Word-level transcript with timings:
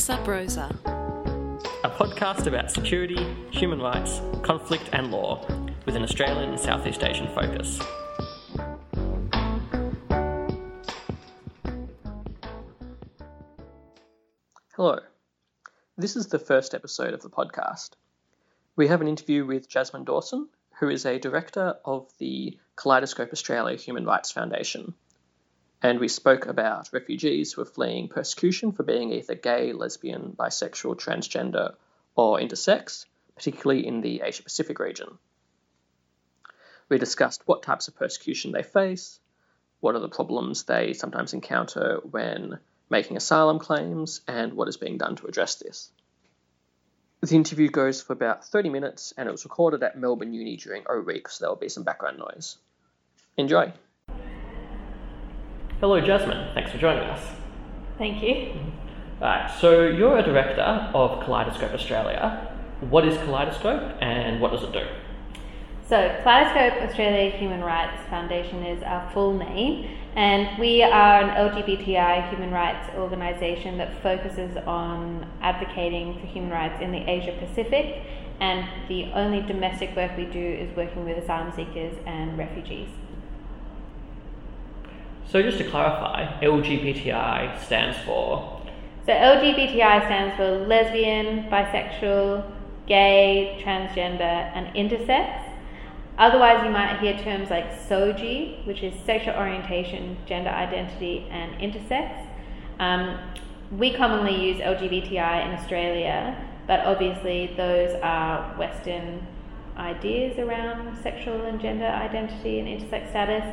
Officer 0.00 0.16
Brosa. 0.24 0.70
A 1.84 1.90
podcast 1.90 2.46
about 2.46 2.70
security, 2.70 3.22
human 3.50 3.82
rights, 3.82 4.22
conflict, 4.40 4.88
and 4.94 5.10
law 5.10 5.46
with 5.84 5.94
an 5.94 6.02
Australian 6.02 6.48
and 6.48 6.58
Southeast 6.58 7.04
Asian 7.04 7.28
focus. 7.34 7.78
Hello. 14.74 15.00
This 15.98 16.16
is 16.16 16.28
the 16.28 16.38
first 16.38 16.72
episode 16.72 17.12
of 17.12 17.20
the 17.20 17.28
podcast. 17.28 17.90
We 18.76 18.88
have 18.88 19.02
an 19.02 19.08
interview 19.08 19.44
with 19.44 19.68
Jasmine 19.68 20.04
Dawson, 20.04 20.48
who 20.78 20.88
is 20.88 21.04
a 21.04 21.18
director 21.18 21.74
of 21.84 22.10
the 22.16 22.58
Kaleidoscope 22.74 23.34
Australia 23.34 23.76
Human 23.76 24.06
Rights 24.06 24.32
Foundation 24.32 24.94
and 25.82 25.98
we 25.98 26.08
spoke 26.08 26.46
about 26.46 26.90
refugees 26.92 27.52
who 27.52 27.62
are 27.62 27.66
fleeing 27.66 28.08
persecution 28.08 28.72
for 28.72 28.82
being 28.82 29.12
either 29.12 29.34
gay, 29.34 29.72
lesbian, 29.72 30.34
bisexual, 30.38 30.96
transgender, 30.96 31.74
or 32.14 32.38
intersex, 32.38 33.06
particularly 33.34 33.86
in 33.86 34.00
the 34.00 34.20
Asia 34.22 34.42
Pacific 34.42 34.78
region. 34.78 35.18
We 36.88 36.98
discussed 36.98 37.42
what 37.46 37.62
types 37.62 37.88
of 37.88 37.96
persecution 37.96 38.52
they 38.52 38.62
face, 38.62 39.20
what 39.80 39.94
are 39.94 40.00
the 40.00 40.08
problems 40.08 40.64
they 40.64 40.92
sometimes 40.92 41.32
encounter 41.32 42.00
when 42.02 42.58
making 42.90 43.16
asylum 43.16 43.60
claims, 43.60 44.20
and 44.26 44.52
what 44.54 44.68
is 44.68 44.76
being 44.76 44.98
done 44.98 45.14
to 45.16 45.26
address 45.26 45.54
this. 45.54 45.90
The 47.20 47.36
interview 47.36 47.68
goes 47.68 48.02
for 48.02 48.12
about 48.12 48.44
30 48.44 48.70
minutes 48.70 49.14
and 49.16 49.28
it 49.28 49.32
was 49.32 49.44
recorded 49.44 49.82
at 49.82 49.96
Melbourne 49.96 50.32
Uni 50.32 50.56
during 50.56 50.84
O 50.88 51.00
Week, 51.00 51.28
so 51.28 51.44
there 51.44 51.50
will 51.50 51.56
be 51.56 51.68
some 51.68 51.84
background 51.84 52.18
noise. 52.18 52.56
Enjoy! 53.36 53.72
Hello, 55.80 55.98
Jasmine. 55.98 56.52
Thanks 56.52 56.70
for 56.70 56.76
joining 56.76 57.04
us. 57.04 57.26
Thank 57.96 58.22
you. 58.22 58.34
Mm-hmm. 58.34 59.22
Right, 59.22 59.50
so 59.62 59.86
you're 59.86 60.18
a 60.18 60.22
director 60.22 60.60
of 60.60 61.24
Kaleidoscope 61.24 61.72
Australia. 61.72 62.54
What 62.80 63.08
is 63.08 63.16
Kaleidoscope 63.16 63.96
and 64.02 64.42
what 64.42 64.52
does 64.52 64.62
it 64.62 64.72
do? 64.72 64.86
So, 65.88 66.14
Kaleidoscope 66.22 66.82
Australia 66.82 67.30
Human 67.30 67.62
Rights 67.62 67.98
Foundation 68.10 68.62
is 68.62 68.82
our 68.82 69.10
full 69.12 69.32
name, 69.32 69.96
and 70.16 70.58
we 70.58 70.82
are 70.82 71.22
an 71.22 71.30
LGBTI 71.48 72.28
human 72.28 72.50
rights 72.50 72.90
organisation 72.98 73.78
that 73.78 74.02
focuses 74.02 74.58
on 74.66 75.26
advocating 75.40 76.20
for 76.20 76.26
human 76.26 76.50
rights 76.50 76.82
in 76.82 76.92
the 76.92 77.10
Asia 77.10 77.34
Pacific, 77.40 78.02
and 78.38 78.68
the 78.88 79.10
only 79.14 79.40
domestic 79.40 79.96
work 79.96 80.14
we 80.18 80.26
do 80.26 80.38
is 80.38 80.76
working 80.76 81.06
with 81.06 81.16
asylum 81.16 81.50
seekers 81.56 81.96
and 82.04 82.36
refugees. 82.36 82.88
So 85.30 85.40
just 85.42 85.58
to 85.58 85.64
clarify, 85.64 86.40
LGBTI 86.42 87.62
stands 87.64 87.96
for? 87.98 88.60
So 89.06 89.12
LGBTI 89.12 90.04
stands 90.06 90.36
for 90.36 90.66
lesbian, 90.66 91.44
bisexual, 91.44 92.50
gay, 92.88 93.62
transgender, 93.64 94.20
and 94.20 94.74
intersex. 94.74 95.44
Otherwise, 96.18 96.64
you 96.64 96.70
might 96.70 96.98
hear 96.98 97.16
terms 97.16 97.48
like 97.48 97.70
SOGI, 97.88 98.66
which 98.66 98.82
is 98.82 98.92
sexual 99.04 99.34
orientation, 99.34 100.16
gender 100.26 100.50
identity, 100.50 101.28
and 101.30 101.52
intersex. 101.60 102.26
Um, 102.80 103.16
we 103.70 103.94
commonly 103.94 104.34
use 104.34 104.60
LGBTI 104.60 105.46
in 105.46 105.52
Australia, 105.52 106.44
but 106.66 106.80
obviously 106.80 107.54
those 107.56 107.94
are 108.02 108.52
Western 108.58 109.24
ideas 109.76 110.38
around 110.40 111.00
sexual 111.02 111.44
and 111.44 111.60
gender 111.60 111.86
identity 111.86 112.58
and 112.58 112.68
intersex 112.68 113.08
status 113.10 113.44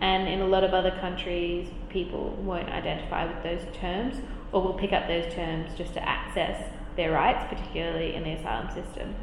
and 0.00 0.28
in 0.28 0.40
a 0.40 0.46
lot 0.46 0.64
of 0.64 0.74
other 0.74 0.90
countries, 1.00 1.68
people 1.88 2.30
won't 2.42 2.68
identify 2.68 3.24
with 3.24 3.42
those 3.42 3.62
terms 3.74 4.16
or 4.52 4.62
will 4.62 4.74
pick 4.74 4.92
up 4.92 5.08
those 5.08 5.32
terms 5.34 5.70
just 5.76 5.94
to 5.94 6.08
access 6.08 6.70
their 6.96 7.12
rights, 7.12 7.44
particularly 7.48 8.14
in 8.14 8.22
the 8.22 8.30
asylum 8.30 8.68
system. 8.72 9.14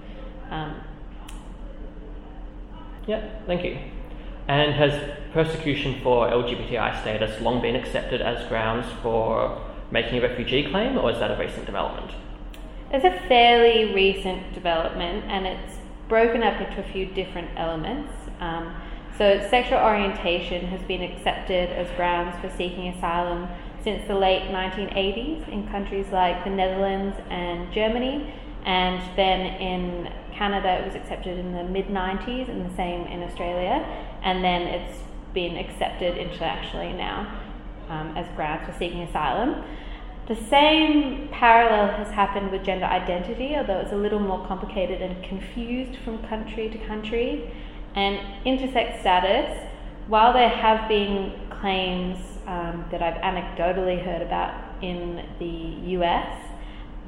Um, 0.50 0.76
yeah, 3.08 3.30
thank 3.48 3.64
you. 3.64 3.78
And 4.48 4.74
has 4.74 5.18
persecution 5.34 6.02
for 6.04 6.28
LGBTI 6.28 7.02
status 7.02 7.40
long 7.42 7.62
been 7.62 7.76
accepted 7.76 8.22
as 8.22 8.48
grounds 8.50 8.88
for 9.02 9.62
making 9.92 10.18
a 10.20 10.22
refugee 10.22 10.70
claim, 10.70 10.98
or 10.98 11.12
is 11.12 11.20
that 11.20 11.32
a 11.32 11.38
recent 11.38 11.66
development? 11.66 12.12
It's 12.92 13.06
a 13.06 13.28
fairly 13.28 13.94
recent 13.94 14.54
development, 14.54 15.26
and 15.28 15.48
it's 15.48 15.78
broken 16.10 16.44
up 16.44 16.60
into 16.60 16.82
a 16.82 16.92
few 16.92 17.06
different 17.06 17.50
elements. 17.56 18.12
Um, 18.42 18.76
so, 19.22 19.40
sexual 19.52 19.78
orientation 19.78 20.66
has 20.66 20.82
been 20.88 21.04
accepted 21.04 21.70
as 21.70 21.88
grounds 21.96 22.36
for 22.42 22.50
seeking 22.58 22.88
asylum 22.88 23.48
since 23.84 24.08
the 24.08 24.16
late 24.16 24.50
1980s 24.50 25.48
in 25.48 25.68
countries 25.68 26.08
like 26.12 26.44
the 26.44 26.50
Netherlands 26.50 27.16
and 27.30 27.72
Germany, 27.72 28.34
and 28.66 29.00
then 29.16 29.42
in 29.62 30.12
Canada 30.34 30.70
it 30.82 30.88
was 30.88 30.96
accepted 30.96 31.38
in 31.38 31.54
the 31.54 31.64
mid 31.66 31.86
90s, 31.86 32.50
and 32.50 32.68
the 32.68 32.76
same 32.76 33.06
in 33.06 33.22
Australia, 33.22 33.86
and 34.24 34.44
then 34.44 34.64
it's 34.64 34.98
been 35.36 35.56
accepted 35.56 36.18
internationally 36.18 36.92
now 36.94 37.32
um, 37.90 38.18
as 38.18 38.26
grounds 38.36 38.66
for 38.66 38.74
seeking 38.80 39.04
asylum. 39.04 39.64
The 40.30 40.36
same 40.36 41.28
parallel 41.32 41.96
has 41.96 42.12
happened 42.12 42.50
with 42.50 42.64
gender 42.64 42.86
identity, 42.86 43.56
although 43.56 43.82
it's 43.82 43.94
a 43.94 43.96
little 43.96 44.20
more 44.20 44.44
complicated 44.48 45.00
and 45.00 45.24
confused 45.24 46.00
from 46.04 46.28
country 46.28 46.70
to 46.70 46.78
country. 46.88 47.52
And 47.96 48.20
intersex 48.46 49.02
status, 49.02 49.70
while 50.08 50.34
there 50.34 50.50
have 50.50 50.88
been 50.88 51.34
claims 51.62 52.18
um, 52.48 52.86
that 52.92 53.02
I've 53.02 53.22
anecdotally 53.22 54.04
heard 54.04 54.22
about 54.22 54.54
in 54.82 55.26
the 55.40 55.90
US, 55.98 56.38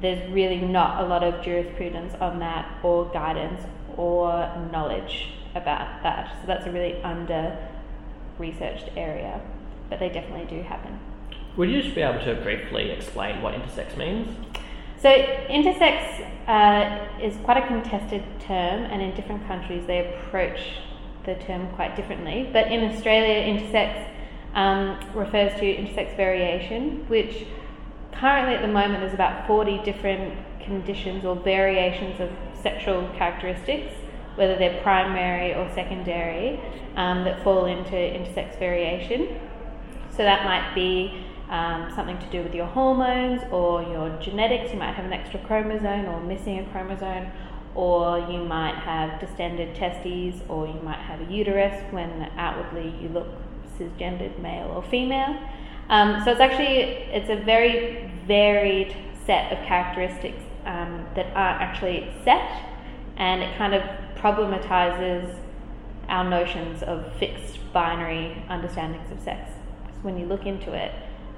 there's 0.00 0.30
really 0.32 0.60
not 0.60 1.02
a 1.02 1.06
lot 1.06 1.24
of 1.24 1.42
jurisprudence 1.42 2.14
on 2.20 2.38
that 2.40 2.78
or 2.82 3.06
guidance 3.06 3.62
or 3.96 4.32
knowledge 4.72 5.30
about 5.54 6.02
that. 6.02 6.36
So 6.40 6.46
that's 6.46 6.66
a 6.66 6.70
really 6.70 7.00
under 7.02 7.56
researched 8.38 8.90
area, 8.96 9.40
but 9.88 9.98
they 10.00 10.08
definitely 10.08 10.46
do 10.46 10.62
happen. 10.62 10.98
Would 11.56 11.70
you 11.70 11.82
just 11.82 11.94
be 11.94 12.02
able 12.02 12.24
to 12.24 12.34
briefly 12.42 12.90
explain 12.90 13.40
what 13.40 13.54
intersex 13.54 13.96
means? 13.96 14.36
So, 15.04 15.10
intersex 15.10 16.24
uh, 16.48 17.20
is 17.22 17.36
quite 17.44 17.58
a 17.58 17.66
contested 17.66 18.24
term, 18.40 18.84
and 18.84 19.02
in 19.02 19.14
different 19.14 19.46
countries 19.46 19.84
they 19.86 20.14
approach 20.14 20.78
the 21.26 21.34
term 21.34 21.68
quite 21.74 21.94
differently. 21.94 22.48
But 22.50 22.72
in 22.72 22.90
Australia, 22.90 23.42
intersex 23.42 24.08
um, 24.54 24.98
refers 25.14 25.52
to 25.60 25.66
intersex 25.66 26.16
variation, 26.16 27.06
which 27.08 27.46
currently 28.12 28.54
at 28.54 28.62
the 28.62 28.72
moment 28.72 29.00
there's 29.00 29.12
about 29.12 29.46
40 29.46 29.82
different 29.84 30.38
conditions 30.64 31.26
or 31.26 31.36
variations 31.36 32.18
of 32.18 32.30
sexual 32.62 33.06
characteristics, 33.18 33.92
whether 34.36 34.56
they're 34.56 34.80
primary 34.82 35.52
or 35.52 35.70
secondary, 35.74 36.58
um, 36.96 37.24
that 37.24 37.44
fall 37.44 37.66
into 37.66 37.92
intersex 37.92 38.58
variation. 38.58 39.38
So 40.12 40.22
that 40.22 40.46
might 40.46 40.74
be 40.74 41.26
um, 41.50 41.92
something 41.94 42.18
to 42.18 42.30
do 42.30 42.42
with 42.42 42.54
your 42.54 42.66
hormones 42.66 43.42
or 43.50 43.82
your 43.82 44.18
genetics. 44.20 44.72
You 44.72 44.78
might 44.78 44.94
have 44.94 45.04
an 45.04 45.12
extra 45.12 45.40
chromosome 45.40 46.06
or 46.06 46.20
missing 46.20 46.58
a 46.58 46.64
chromosome, 46.70 47.30
or 47.74 48.18
you 48.30 48.44
might 48.44 48.76
have 48.76 49.20
distended 49.20 49.74
testes, 49.74 50.40
or 50.48 50.66
you 50.66 50.80
might 50.82 51.00
have 51.00 51.20
a 51.20 51.32
uterus 51.32 51.82
when 51.92 52.30
outwardly 52.36 52.94
you 53.00 53.08
look 53.08 53.26
cisgendered 53.78 54.38
male 54.40 54.68
or 54.68 54.82
female. 54.84 55.36
Um, 55.88 56.22
so 56.24 56.30
it's 56.30 56.40
actually 56.40 56.78
it's 57.12 57.28
a 57.28 57.44
very 57.44 58.10
varied 58.26 58.96
set 59.26 59.52
of 59.52 59.58
characteristics 59.66 60.42
um, 60.64 61.06
that 61.14 61.26
aren't 61.34 61.60
actually 61.60 62.10
set, 62.24 62.64
and 63.16 63.42
it 63.42 63.56
kind 63.58 63.74
of 63.74 63.82
problematizes 64.16 65.38
our 66.08 66.24
notions 66.24 66.82
of 66.82 67.12
fixed 67.18 67.58
binary 67.72 68.42
understandings 68.48 69.10
of 69.10 69.20
sex. 69.20 69.50
Because 69.84 70.02
when 70.02 70.18
you 70.18 70.26
look 70.26 70.46
into 70.46 70.72
it, 70.72 70.92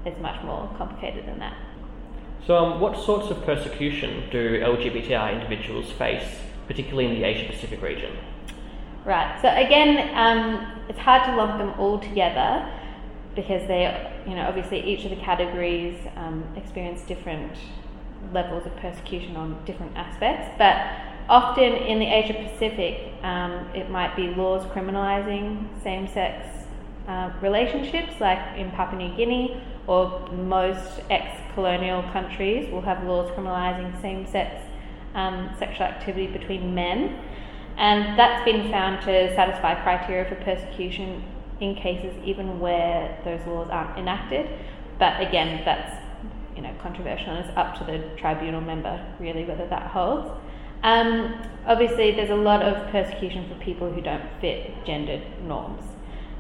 it's 0.07 0.21
much 0.21 0.43
more 0.45 0.71
complicated 0.79 1.27
than 1.27 1.39
that. 1.41 1.57
So, 2.47 2.57
um, 2.57 2.81
what 2.81 2.97
sorts 3.03 3.31
of 3.31 3.45
persecution 3.45 4.29
do 4.31 4.61
LGBTI 4.61 5.35
individuals 5.35 5.91
face, 5.91 6.39
particularly 6.69 7.07
in 7.07 7.21
the 7.21 7.25
Asia 7.25 7.51
Pacific 7.53 7.83
region? 7.83 8.17
Right. 9.05 9.41
So 9.41 9.49
again, 9.49 10.15
um, 10.17 10.83
it's 10.89 10.99
hard 10.99 11.25
to 11.27 11.37
lump 11.37 11.59
them 11.59 11.79
all 11.79 12.01
together 12.01 12.69
because 13.37 13.67
they, 13.69 14.13
you 14.27 14.35
know, 14.35 14.43
obviously 14.49 14.81
each 14.81 15.05
of 15.05 15.11
the 15.11 15.17
categories 15.17 15.97
um, 16.17 16.45
experience 16.57 17.03
different 17.03 17.53
levels 18.33 18.67
of 18.67 18.75
persecution 18.77 19.37
on 19.37 19.65
different 19.65 19.97
aspects. 19.97 20.49
But 20.59 20.77
often 21.29 21.73
in 21.73 22.01
the 22.01 22.07
Asia 22.07 22.35
Pacific, 22.35 23.13
um, 23.23 23.69
it 23.75 23.91
might 23.91 24.17
be 24.17 24.29
laws 24.35 24.65
criminalising 24.73 25.69
same-sex 25.83 26.67
uh, 27.07 27.31
relationships, 27.41 28.15
like 28.21 28.59
in 28.59 28.71
Papua 28.73 29.01
New 29.01 29.17
Guinea, 29.17 29.61
or 29.87 30.29
most 30.33 31.01
ex 31.11 31.41
colonial 31.55 32.03
countries 32.13 32.71
will 32.71 32.83
have 32.83 33.03
laws 33.05 33.31
criminalising 33.31 34.01
same 34.01 34.27
sex 34.27 34.63
um, 35.15 35.51
sexual 35.59 35.87
activity 35.87 36.27
between 36.27 36.75
men. 36.75 37.19
And 37.77 38.19
that's 38.19 38.45
been 38.45 38.71
found 38.71 39.03
to 39.03 39.35
satisfy 39.35 39.75
criteria 39.83 40.29
for 40.29 40.37
persecution 40.37 41.23
in 41.61 41.75
cases 41.75 42.15
even 42.25 42.61
where 42.61 43.19
those 43.25 43.45
laws 43.47 43.69
aren't 43.71 43.99
enacted. 43.99 44.49
But 44.99 45.21
again, 45.21 45.63
that's 45.65 46.03
you 46.55 46.63
know 46.63 46.75
controversial, 46.83 47.31
and 47.31 47.45
it's 47.45 47.57
up 47.57 47.79
to 47.79 47.85
the 47.85 47.99
tribunal 48.17 48.61
member 48.61 49.05
really 49.19 49.45
whether 49.45 49.67
that 49.69 49.91
holds. 49.91 50.31
Um, 50.83 51.43
obviously, 51.67 52.13
there's 52.13 52.31
a 52.31 52.37
lot 52.37 52.63
of 52.63 52.91
persecution 52.91 53.49
for 53.49 53.63
people 53.63 53.91
who 53.91 54.01
don't 54.01 54.25
fit 54.41 54.85
gendered 54.87 55.23
norms. 55.43 55.83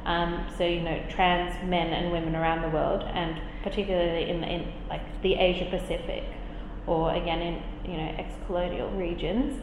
Um, 0.06 0.46
so 0.56 0.64
you 0.64 0.82
know, 0.82 1.02
trans 1.10 1.52
men 1.68 1.92
and 1.92 2.12
women 2.12 2.36
around 2.36 2.62
the 2.62 2.68
world, 2.68 3.02
and 3.02 3.40
particularly 3.64 4.30
in, 4.30 4.40
the, 4.40 4.46
in 4.46 4.72
like 4.88 5.02
the 5.22 5.34
Asia 5.34 5.66
Pacific, 5.68 6.22
or 6.86 7.12
again 7.12 7.42
in 7.42 7.90
you 7.90 7.96
know 7.98 8.14
ex-colonial 8.16 8.88
regions, 8.90 9.60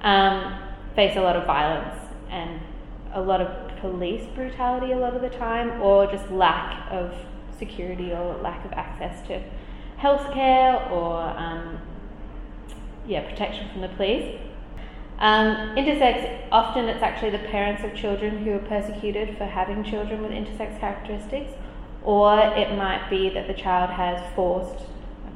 um, 0.00 0.58
face 0.96 1.14
a 1.16 1.20
lot 1.20 1.36
of 1.36 1.44
violence 1.44 2.00
and 2.30 2.58
a 3.12 3.20
lot 3.20 3.42
of 3.42 3.76
police 3.80 4.26
brutality 4.34 4.92
a 4.92 4.96
lot 4.96 5.14
of 5.14 5.20
the 5.20 5.28
time, 5.28 5.82
or 5.82 6.10
just 6.10 6.30
lack 6.30 6.90
of 6.90 7.14
security 7.58 8.12
or 8.12 8.34
lack 8.38 8.64
of 8.64 8.72
access 8.72 9.26
to 9.26 9.42
healthcare 10.00 10.90
or 10.90 11.20
um, 11.20 11.78
yeah 13.06 13.28
protection 13.28 13.68
from 13.70 13.82
the 13.82 13.88
police. 13.88 14.40
Um, 15.22 15.76
intersex, 15.76 16.48
often 16.50 16.88
it's 16.88 17.00
actually 17.00 17.30
the 17.30 17.38
parents 17.38 17.84
of 17.84 17.94
children 17.94 18.44
who 18.44 18.54
are 18.54 18.58
persecuted 18.58 19.38
for 19.38 19.44
having 19.44 19.84
children 19.84 20.20
with 20.20 20.32
intersex 20.32 20.80
characteristics, 20.80 21.52
or 22.02 22.36
it 22.40 22.76
might 22.76 23.08
be 23.08 23.28
that 23.28 23.46
the 23.46 23.54
child 23.54 23.90
has 23.90 24.20
forced 24.34 24.84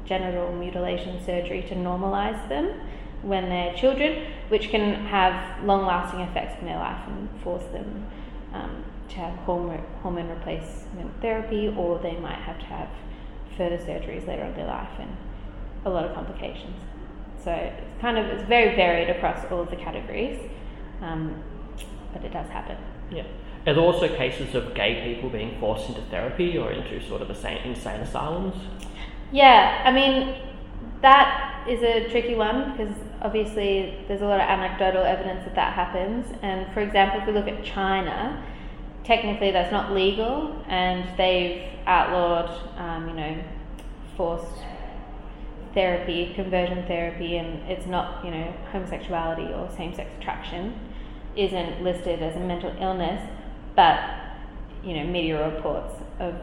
genital 0.04 0.52
mutilation 0.52 1.24
surgery 1.24 1.62
to 1.68 1.76
normalize 1.76 2.48
them 2.48 2.80
when 3.22 3.48
they're 3.48 3.74
children, 3.74 4.26
which 4.48 4.70
can 4.70 5.06
have 5.06 5.64
long 5.64 5.86
lasting 5.86 6.18
effects 6.18 6.60
in 6.60 6.66
their 6.66 6.78
life 6.78 7.06
and 7.06 7.28
force 7.44 7.64
them 7.66 8.08
um, 8.54 8.84
to 9.08 9.16
have 9.18 9.38
hormone, 9.44 9.84
hormone 10.02 10.28
replacement 10.28 11.12
therapy, 11.22 11.72
or 11.78 12.00
they 12.00 12.16
might 12.16 12.40
have 12.40 12.58
to 12.58 12.66
have 12.66 12.88
further 13.56 13.78
surgeries 13.78 14.26
later 14.26 14.42
on 14.42 14.48
in 14.48 14.56
their 14.56 14.66
life 14.66 14.98
and 14.98 15.16
a 15.84 15.90
lot 15.90 16.04
of 16.04 16.12
complications. 16.12 16.74
So 17.46 17.52
it's 17.52 18.00
kind 18.00 18.18
of 18.18 18.26
it's 18.26 18.42
very 18.48 18.74
varied 18.74 19.08
across 19.08 19.48
all 19.52 19.60
of 19.60 19.70
the 19.70 19.76
categories, 19.76 20.36
um, 21.00 21.40
but 22.12 22.24
it 22.24 22.32
does 22.32 22.48
happen. 22.48 22.76
Yeah. 23.08 23.22
Are 23.68 23.72
there 23.72 23.84
also 23.84 24.08
cases 24.08 24.56
of 24.56 24.74
gay 24.74 25.14
people 25.14 25.30
being 25.30 25.60
forced 25.60 25.88
into 25.88 26.00
therapy 26.10 26.58
or 26.58 26.72
into 26.72 27.00
sort 27.06 27.22
of 27.22 27.30
insane, 27.30 27.58
insane 27.58 28.00
asylums? 28.00 28.56
Yeah, 29.30 29.80
I 29.84 29.92
mean 29.92 30.34
that 31.02 31.68
is 31.68 31.84
a 31.84 32.10
tricky 32.10 32.34
one 32.34 32.72
because 32.72 32.92
obviously 33.22 33.96
there's 34.08 34.22
a 34.22 34.26
lot 34.26 34.40
of 34.40 34.48
anecdotal 34.48 35.04
evidence 35.04 35.44
that 35.44 35.54
that 35.54 35.72
happens. 35.72 36.26
And 36.42 36.66
for 36.74 36.80
example, 36.80 37.20
if 37.20 37.28
we 37.28 37.32
look 37.32 37.46
at 37.46 37.64
China, 37.64 38.44
technically 39.04 39.52
that's 39.52 39.70
not 39.70 39.92
legal, 39.92 40.64
and 40.66 41.16
they've 41.16 41.62
outlawed, 41.86 42.50
um, 42.76 43.08
you 43.08 43.14
know, 43.14 43.44
forced 44.16 44.64
therapy, 45.76 46.32
conversion 46.34 46.86
therapy, 46.86 47.36
and 47.36 47.70
it's 47.70 47.86
not, 47.86 48.24
you 48.24 48.30
know, 48.30 48.50
homosexuality 48.72 49.44
or 49.52 49.70
same-sex 49.76 50.10
attraction 50.18 50.74
isn't 51.36 51.84
listed 51.84 52.22
as 52.22 52.34
a 52.34 52.40
mental 52.40 52.74
illness, 52.80 53.22
but 53.76 54.00
you 54.82 54.94
know, 54.94 55.04
media 55.04 55.54
reports 55.54 55.94
of 56.18 56.34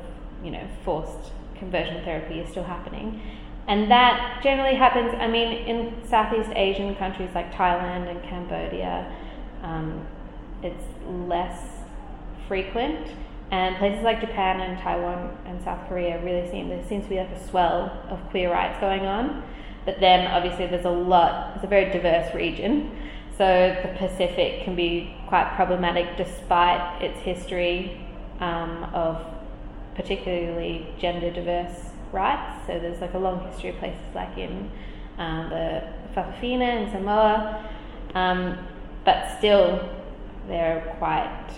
you 0.43 0.51
know 0.51 0.67
forced 0.85 1.31
conversion 1.57 2.03
therapy 2.03 2.39
is 2.39 2.49
still 2.51 2.63
happening. 2.63 3.21
And 3.67 3.89
that 3.89 4.41
generally 4.43 4.75
happens, 4.75 5.15
I 5.17 5.27
mean, 5.27 5.53
in 5.53 6.07
Southeast 6.07 6.49
Asian 6.53 6.95
countries 6.95 7.29
like 7.33 7.51
Thailand 7.53 8.09
and 8.09 8.21
Cambodia, 8.21 9.09
um, 9.63 10.05
it's 10.61 10.83
less 11.07 11.59
frequent. 12.47 13.07
And 13.53 13.75
places 13.75 14.03
like 14.03 14.19
Japan 14.19 14.61
and 14.61 14.79
Taiwan 14.79 15.37
and 15.45 15.63
South 15.63 15.87
Korea 15.87 16.19
really 16.25 16.49
seem, 16.49 16.69
there 16.69 16.83
seems 16.89 17.03
to 17.03 17.09
be 17.11 17.17
like 17.17 17.29
a 17.29 17.47
swell 17.47 18.03
of 18.09 18.19
queer 18.31 18.51
rights 18.51 18.79
going 18.81 19.05
on. 19.05 19.43
But 19.85 19.99
then 19.99 20.25
obviously 20.25 20.65
there's 20.65 20.85
a 20.85 20.89
lot, 20.89 21.51
it's 21.53 21.63
a 21.63 21.67
very 21.67 21.91
diverse 21.91 22.33
region. 22.33 22.89
So 23.37 23.77
the 23.83 23.89
Pacific 23.89 24.63
can 24.63 24.75
be 24.75 25.15
quite 25.27 25.53
problematic 25.55 26.17
despite 26.17 26.99
its 26.99 27.19
history 27.19 28.03
um, 28.39 28.85
of 28.85 29.23
particularly 29.93 30.87
gender 30.97 31.29
diverse 31.29 31.91
rights. 32.11 32.65
So 32.65 32.79
there's 32.79 33.01
like 33.01 33.13
a 33.13 33.19
long 33.19 33.47
history 33.51 33.69
of 33.69 33.77
places 33.77 34.15
like 34.15 34.35
in 34.35 34.71
um, 35.19 35.51
the 35.51 35.83
Fa'afafine 36.15 36.61
and 36.61 36.91
Samoa, 36.91 37.69
um, 38.15 38.57
but 39.05 39.37
still 39.37 39.87
they're 40.47 40.95
quite 40.97 41.51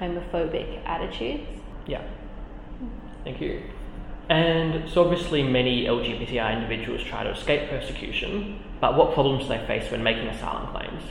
homophobic 0.00 0.84
attitudes. 0.86 1.46
Yeah. 1.86 2.02
Thank 3.24 3.40
you. 3.40 3.62
And 4.28 4.88
so 4.90 5.04
obviously 5.04 5.42
many 5.42 5.84
LGBTI 5.84 6.54
individuals 6.54 7.02
try 7.02 7.24
to 7.24 7.30
escape 7.30 7.70
persecution, 7.70 8.60
but 8.80 8.96
what 8.96 9.14
problems 9.14 9.44
do 9.44 9.48
they 9.48 9.66
face 9.66 9.90
when 9.90 10.02
making 10.02 10.26
asylum 10.28 10.70
claims? 10.70 11.02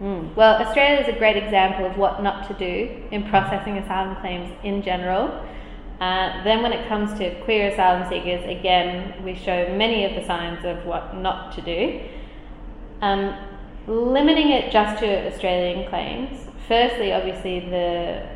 Mm. 0.00 0.34
Well, 0.34 0.60
Australia 0.60 1.00
is 1.00 1.08
a 1.08 1.18
great 1.18 1.36
example 1.36 1.86
of 1.86 1.96
what 1.96 2.22
not 2.22 2.48
to 2.48 2.54
do 2.54 3.02
in 3.10 3.28
processing 3.28 3.78
asylum 3.78 4.16
claims 4.16 4.52
in 4.64 4.82
general. 4.82 5.28
Uh, 6.00 6.42
then, 6.42 6.62
when 6.62 6.72
it 6.72 6.88
comes 6.88 7.16
to 7.18 7.32
queer 7.42 7.68
asylum 7.68 8.08
seekers, 8.08 8.44
again, 8.48 9.22
we 9.24 9.36
show 9.36 9.72
many 9.76 10.04
of 10.04 10.14
the 10.16 10.26
signs 10.26 10.64
of 10.64 10.84
what 10.84 11.16
not 11.16 11.54
to 11.54 11.60
do. 11.62 12.00
Um, 13.00 13.36
limiting 13.86 14.50
it 14.50 14.72
just 14.72 15.00
to 15.00 15.32
Australian 15.32 15.88
claims, 15.88 16.48
firstly, 16.72 17.12
obviously, 17.12 17.60
the 17.60 18.26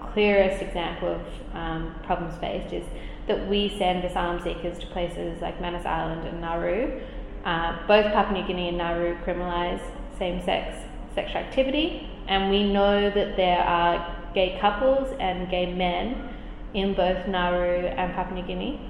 clearest 0.00 0.62
example 0.62 1.08
of 1.08 1.20
um, 1.54 1.94
problems 2.04 2.34
faced 2.38 2.72
is 2.72 2.84
that 3.26 3.46
we 3.46 3.76
send 3.76 4.02
asylum 4.02 4.42
seekers 4.42 4.78
to 4.78 4.86
places 4.86 5.42
like 5.42 5.60
Manus 5.60 5.84
Island 5.84 6.26
and 6.26 6.40
Nauru. 6.40 6.98
Uh, 7.44 7.76
both 7.86 8.06
Papua 8.06 8.40
New 8.40 8.46
Guinea 8.46 8.68
and 8.70 8.78
Nauru 8.78 9.18
criminalise 9.18 9.82
same 10.18 10.42
sex 10.42 10.78
sexual 11.14 11.42
activity, 11.42 12.08
and 12.26 12.48
we 12.48 12.72
know 12.72 13.10
that 13.10 13.36
there 13.36 13.60
are 13.60 14.16
gay 14.32 14.56
couples 14.62 15.14
and 15.20 15.50
gay 15.50 15.70
men 15.74 16.34
in 16.72 16.94
both 16.94 17.28
Nauru 17.28 17.86
and 17.86 18.14
Papua 18.14 18.40
New 18.40 18.46
Guinea. 18.46 18.80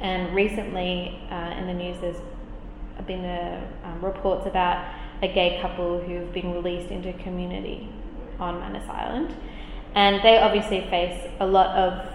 And 0.00 0.34
recently, 0.34 1.18
uh, 1.30 1.54
in 1.56 1.66
the 1.66 1.72
news, 1.72 1.96
there's 2.02 2.20
been 3.06 3.24
a, 3.24 3.66
um, 3.82 4.04
reports 4.04 4.46
about 4.46 4.84
a 5.24 5.28
gay 5.28 5.58
couple 5.60 6.00
who've 6.00 6.32
been 6.32 6.52
released 6.52 6.90
into 6.90 7.12
community 7.14 7.88
on 8.38 8.60
Manus 8.60 8.88
Island. 8.88 9.34
And 9.94 10.22
they 10.22 10.38
obviously 10.38 10.80
face 10.90 11.18
a 11.40 11.46
lot 11.46 11.76
of 11.76 12.06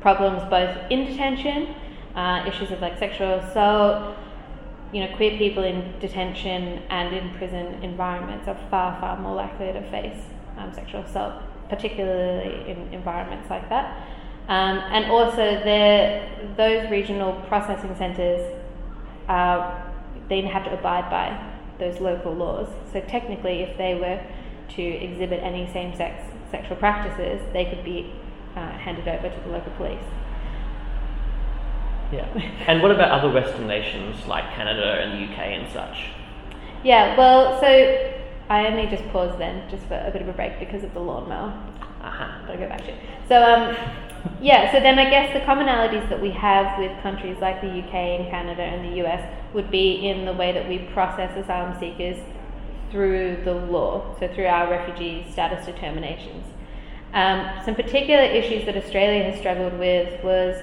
problems 0.00 0.42
both 0.50 0.76
in 0.90 1.06
detention, 1.06 1.74
uh, 2.14 2.44
issues 2.46 2.70
of 2.70 2.80
like 2.80 2.98
sexual 2.98 3.34
assault, 3.34 4.16
you 4.92 5.00
know, 5.00 5.16
queer 5.16 5.38
people 5.38 5.62
in 5.62 5.98
detention 6.00 6.82
and 6.90 7.14
in 7.14 7.30
prison 7.34 7.82
environments 7.82 8.48
are 8.48 8.58
far, 8.70 9.00
far 9.00 9.18
more 9.18 9.34
likely 9.34 9.72
to 9.72 9.82
face 9.90 10.20
um, 10.58 10.72
sexual 10.74 11.00
assault, 11.02 11.34
particularly 11.68 12.70
in 12.70 12.92
environments 12.92 13.48
like 13.48 13.68
that. 13.68 14.06
Um, 14.48 14.78
and 14.78 15.10
also, 15.12 15.62
those 16.56 16.90
regional 16.90 17.40
processing 17.42 17.94
centres, 17.96 18.42
uh, 19.28 19.80
they 20.28 20.40
have 20.42 20.64
to 20.64 20.76
abide 20.76 21.08
by 21.08 21.49
those 21.80 22.00
local 22.00 22.34
laws. 22.34 22.68
So 22.92 23.00
technically, 23.00 23.62
if 23.62 23.76
they 23.76 23.94
were 23.94 24.20
to 24.76 24.82
exhibit 24.82 25.42
any 25.42 25.70
same-sex 25.72 26.22
sexual 26.50 26.76
practices, 26.76 27.40
they 27.52 27.64
could 27.64 27.84
be 27.84 28.12
uh, 28.56 28.70
handed 28.78 29.08
over 29.08 29.28
to 29.28 29.40
the 29.44 29.50
local 29.50 29.72
police. 29.72 29.98
Yeah. 32.12 32.26
And 32.66 32.82
what 32.82 32.90
about 32.90 33.10
other 33.10 33.32
Western 33.32 33.66
nations 33.66 34.26
like 34.26 34.44
Canada 34.54 35.00
and 35.00 35.12
the 35.12 35.32
UK 35.32 35.38
and 35.38 35.72
such? 35.72 36.10
Yeah, 36.82 37.16
well, 37.16 37.60
so 37.60 37.66
I 38.48 38.66
only 38.66 38.86
just 38.86 39.06
paused 39.10 39.38
then, 39.38 39.68
just 39.70 39.84
for 39.86 39.94
a 39.94 40.10
bit 40.10 40.22
of 40.22 40.28
a 40.28 40.32
break 40.32 40.58
because 40.58 40.82
of 40.82 40.92
the 40.92 41.00
lawnmower. 41.00 41.50
Uh-huh. 42.02 42.46
Gotta 42.46 42.58
go 42.58 42.68
back 42.68 42.80
to 42.80 42.88
it. 42.88 42.98
So, 43.28 43.42
um, 43.42 43.76
yeah, 44.40 44.72
so 44.72 44.80
then 44.80 44.98
I 44.98 45.08
guess 45.10 45.32
the 45.32 45.40
commonalities 45.40 46.08
that 46.08 46.20
we 46.20 46.30
have 46.30 46.78
with 46.78 47.00
countries 47.02 47.36
like 47.40 47.60
the 47.60 47.68
UK 47.68 47.94
and 47.94 48.30
Canada 48.30 48.62
and 48.62 48.92
the 48.92 49.04
US 49.04 49.22
would 49.54 49.70
be 49.70 50.08
in 50.08 50.24
the 50.24 50.32
way 50.32 50.52
that 50.52 50.68
we 50.68 50.78
process 50.92 51.36
asylum 51.36 51.78
seekers 51.78 52.18
through 52.90 53.42
the 53.44 53.54
law, 53.54 54.16
so 54.18 54.28
through 54.28 54.46
our 54.46 54.70
refugee 54.70 55.26
status 55.30 55.66
determinations. 55.66 56.44
Um, 57.12 57.50
some 57.64 57.74
particular 57.74 58.22
issues 58.22 58.66
that 58.66 58.76
Australia 58.76 59.24
has 59.30 59.38
struggled 59.38 59.78
with 59.78 60.22
was 60.22 60.62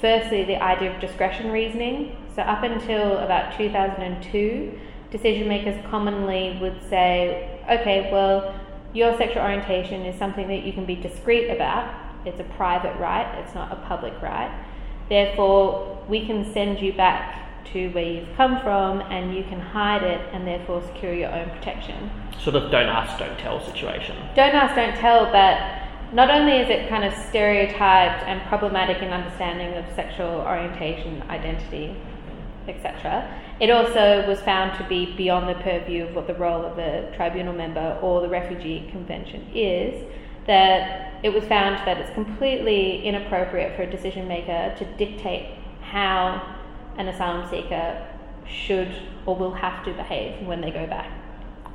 firstly 0.00 0.44
the 0.44 0.62
idea 0.62 0.94
of 0.94 1.00
discretion 1.00 1.50
reasoning. 1.50 2.16
So, 2.34 2.42
up 2.42 2.62
until 2.62 3.18
about 3.18 3.56
2002, 3.56 4.78
decision 5.10 5.48
makers 5.48 5.82
commonly 5.90 6.58
would 6.60 6.80
say, 6.88 7.60
okay, 7.70 8.10
well, 8.12 8.54
your 8.92 9.16
sexual 9.16 9.42
orientation 9.42 10.02
is 10.02 10.18
something 10.18 10.48
that 10.48 10.62
you 10.62 10.72
can 10.72 10.84
be 10.84 10.94
discreet 10.94 11.50
about. 11.50 12.07
It's 12.28 12.40
a 12.40 12.56
private 12.56 12.96
right, 12.98 13.26
it's 13.38 13.54
not 13.54 13.72
a 13.72 13.76
public 13.86 14.20
right. 14.20 14.50
Therefore, 15.08 16.04
we 16.08 16.26
can 16.26 16.52
send 16.52 16.80
you 16.80 16.92
back 16.92 17.64
to 17.72 17.88
where 17.90 18.04
you've 18.04 18.36
come 18.36 18.60
from 18.60 19.00
and 19.00 19.34
you 19.34 19.42
can 19.44 19.60
hide 19.60 20.02
it 20.02 20.20
and 20.32 20.46
therefore 20.46 20.82
secure 20.82 21.14
your 21.14 21.30
own 21.32 21.48
protection. 21.50 22.10
Sort 22.40 22.56
of 22.56 22.70
don't 22.70 22.88
ask, 22.88 23.18
don't 23.18 23.38
tell 23.38 23.64
situation. 23.64 24.16
Don't 24.34 24.54
ask, 24.54 24.74
don't 24.74 24.96
tell, 24.96 25.24
but 25.26 26.14
not 26.14 26.30
only 26.30 26.52
is 26.52 26.70
it 26.70 26.88
kind 26.88 27.04
of 27.04 27.12
stereotyped 27.28 28.24
and 28.24 28.40
problematic 28.48 29.02
in 29.02 29.12
understanding 29.12 29.74
of 29.74 29.84
sexual 29.94 30.40
orientation, 30.40 31.22
identity, 31.28 31.96
etc., 32.66 33.42
it 33.60 33.70
also 33.70 34.26
was 34.28 34.40
found 34.40 34.78
to 34.78 34.88
be 34.88 35.16
beyond 35.16 35.48
the 35.48 35.60
purview 35.62 36.06
of 36.06 36.14
what 36.14 36.26
the 36.26 36.34
role 36.34 36.64
of 36.64 36.78
a 36.78 37.12
tribunal 37.16 37.52
member 37.52 37.98
or 38.00 38.20
the 38.20 38.28
refugee 38.28 38.88
convention 38.92 39.46
is. 39.52 40.04
That 40.48 41.14
it 41.22 41.32
was 41.32 41.44
found 41.44 41.78
that 41.86 41.98
it's 41.98 42.12
completely 42.14 43.04
inappropriate 43.04 43.76
for 43.76 43.82
a 43.82 43.90
decision 43.90 44.26
maker 44.26 44.74
to 44.76 44.84
dictate 44.96 45.54
how 45.82 46.56
an 46.96 47.06
asylum 47.08 47.48
seeker 47.48 48.04
should 48.46 48.92
or 49.26 49.36
will 49.36 49.54
have 49.54 49.84
to 49.84 49.92
behave 49.92 50.44
when 50.46 50.60
they 50.60 50.70
go 50.70 50.86
back. 50.86 51.10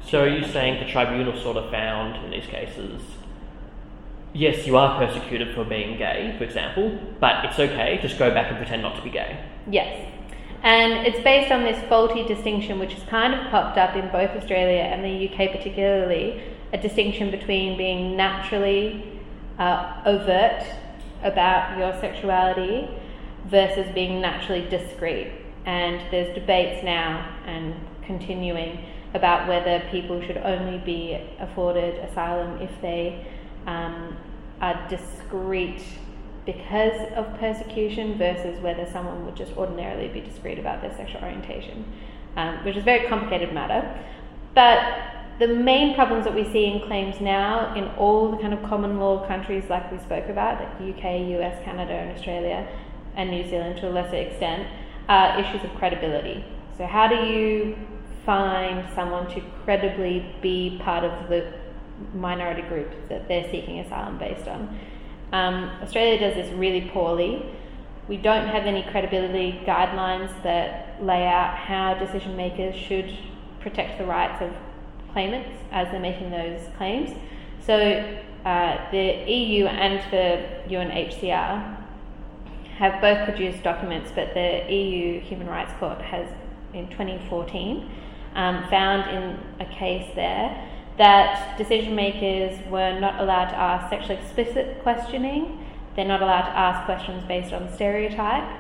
So 0.06 0.24
are 0.24 0.28
you 0.28 0.46
saying 0.48 0.86
the 0.86 0.92
tribunal 0.92 1.40
sort 1.42 1.58
of 1.58 1.72
found 1.72 2.24
in 2.26 2.32
these 2.32 2.48
cases, 2.48 3.02
yes, 4.34 4.68
you 4.68 4.76
are 4.76 4.98
persecuted 4.98 5.56
for 5.56 5.64
being 5.64 5.98
gay, 5.98 6.36
for 6.38 6.44
example, 6.44 7.00
but 7.20 7.46
it's 7.46 7.60
okay, 7.60 8.00
just 8.02 8.20
go 8.20 8.32
back 8.32 8.50
and 8.50 8.58
pretend 8.58 8.82
not 8.82 8.96
to 8.98 9.02
be 9.02 9.10
gay? 9.10 9.40
Yes. 9.70 10.10
And 10.62 11.06
it's 11.06 11.22
based 11.24 11.52
on 11.52 11.64
this 11.64 11.82
faulty 11.90 12.24
distinction, 12.26 12.80
which 12.80 12.94
has 12.94 13.04
kind 13.04 13.34
of 13.34 13.50
popped 13.52 13.78
up 13.78 13.96
in 13.96 14.10
both 14.10 14.32
Australia 14.32 14.82
and 14.82 15.04
the 15.04 15.30
UK, 15.30 15.52
particularly 15.52 16.42
a 16.74 16.78
distinction 16.78 17.30
between 17.30 17.78
being 17.78 18.18
naturally 18.18 19.22
uh, 19.60 20.02
overt 20.06 20.66
about 21.22 21.78
your 21.78 21.94
sexuality 22.02 22.90
versus 23.46 23.86
being 23.94 24.20
naturally 24.20 24.68
discreet. 24.70 25.32
And 25.66 26.02
there's 26.12 26.34
debates 26.36 26.84
now 26.84 27.38
and 27.46 27.76
continuing 28.06 28.84
about 29.14 29.48
whether 29.48 29.88
people 29.92 30.20
should 30.26 30.38
only 30.38 30.80
be 30.80 31.18
afforded 31.40 31.96
asylum 32.00 32.60
if 32.60 32.72
they 32.82 33.26
um, 33.68 34.18
are 34.60 34.88
discreet 34.90 35.82
because 36.46 37.08
of 37.16 37.40
persecution 37.40 38.18
versus 38.18 38.60
whether 38.62 38.90
someone 38.92 39.26
would 39.26 39.36
just 39.36 39.56
ordinarily 39.56 40.08
be 40.08 40.20
discreet 40.20 40.60
about 40.60 40.82
their 40.82 40.94
sexual 40.98 41.22
orientation, 41.22 41.86
um, 42.36 42.66
which 42.66 42.76
is 42.76 42.82
a 42.82 42.86
very 42.86 43.08
complicated 43.08 43.54
matter. 43.54 44.04
But 44.56 45.23
the 45.40 45.48
main 45.48 45.96
problems 45.96 46.26
that 46.26 46.36
we 46.36 46.44
see 46.52 46.66
in 46.66 46.86
claims 46.88 47.20
now 47.20 47.74
in 47.76 47.86
all 47.98 48.30
the 48.32 48.38
kind 48.38 48.54
of 48.54 48.62
common 48.64 49.00
law 49.00 49.26
countries 49.28 49.64
like 49.70 49.92
we 49.92 49.98
spoke 49.98 50.30
about, 50.30 50.60
like 50.60 50.96
UK, 50.96 51.28
US, 51.40 51.64
Canada, 51.64 51.94
and 51.94 52.16
Australia, 52.16 52.68
and 53.16 53.32
New 53.32 53.48
Zealand 53.50 53.78
to 53.78 53.90
a 53.90 53.92
lesser 53.92 54.16
extent, 54.16 54.68
are 55.10 55.40
issues 55.40 55.64
of 55.64 55.74
credibility. 55.76 56.46
So, 56.78 56.86
how 56.86 57.08
do 57.08 57.16
you 57.16 57.76
find 58.26 58.88
someone 58.94 59.28
to 59.34 59.42
credibly 59.64 60.34
be 60.42 60.80
part 60.84 61.04
of 61.04 61.30
the 61.30 61.52
minority 62.14 62.62
group 62.64 62.92
that 63.10 63.28
they're 63.28 63.50
seeking 63.50 63.80
asylum 63.80 64.18
based 64.18 64.48
on? 64.48 64.80
Um, 65.32 65.72
Australia 65.82 66.20
does 66.20 66.36
this 66.36 66.54
really 66.54 66.90
poorly. 66.94 67.44
We 68.08 68.18
don't 68.18 68.48
have 68.48 68.66
any 68.66 68.84
credibility 68.84 69.62
guidelines 69.66 70.32
that 70.44 71.04
lay 71.04 71.26
out 71.26 71.58
how 71.58 71.96
decision 71.96 72.36
makers 72.38 72.76
should 72.76 73.12
protect 73.62 73.98
the 73.98 74.06
rights 74.06 74.42
of 74.42 74.52
claimants 75.14 75.50
as 75.72 75.90
they're 75.92 76.00
making 76.00 76.32
those 76.32 76.60
claims. 76.78 77.12
So 77.66 77.76
uh, 78.46 78.92
the 78.92 79.32
EU 79.32 79.66
and 79.68 80.00
the 80.12 80.74
UNHCR 80.74 81.78
have 82.78 83.00
both 83.00 83.24
produced 83.26 83.64
documents, 83.64 84.12
but 84.14 84.34
the 84.34 84.66
EU 84.70 85.22
Human 85.22 85.48
Rights 85.48 85.72
Court 85.80 86.02
has, 86.02 86.28
in 86.74 86.90
2014, 86.90 87.90
um, 88.36 88.68
found 88.70 89.10
in 89.10 89.40
a 89.66 89.66
case 89.74 90.10
there 90.16 90.70
that 90.98 91.58
decision 91.58 91.96
makers 91.96 92.58
were 92.70 93.00
not 93.00 93.20
allowed 93.20 93.50
to 93.50 93.56
ask 93.56 93.90
sexually 93.90 94.22
explicit 94.22 94.82
questioning, 94.84 95.66
they're 95.96 96.06
not 96.06 96.22
allowed 96.22 96.44
to 96.44 96.58
ask 96.58 96.86
questions 96.86 97.24
based 97.26 97.54
on 97.54 97.74
stereotype, 97.74 98.60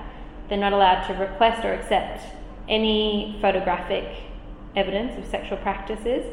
they're 0.49 0.57
not 0.57 0.73
allowed 0.73 1.05
to 1.07 1.13
request 1.13 1.63
or 1.63 1.73
accept 1.73 2.23
any 2.67 3.37
photographic 3.41 4.07
evidence 4.75 5.17
of 5.17 5.29
sexual 5.29 5.57
practices, 5.57 6.25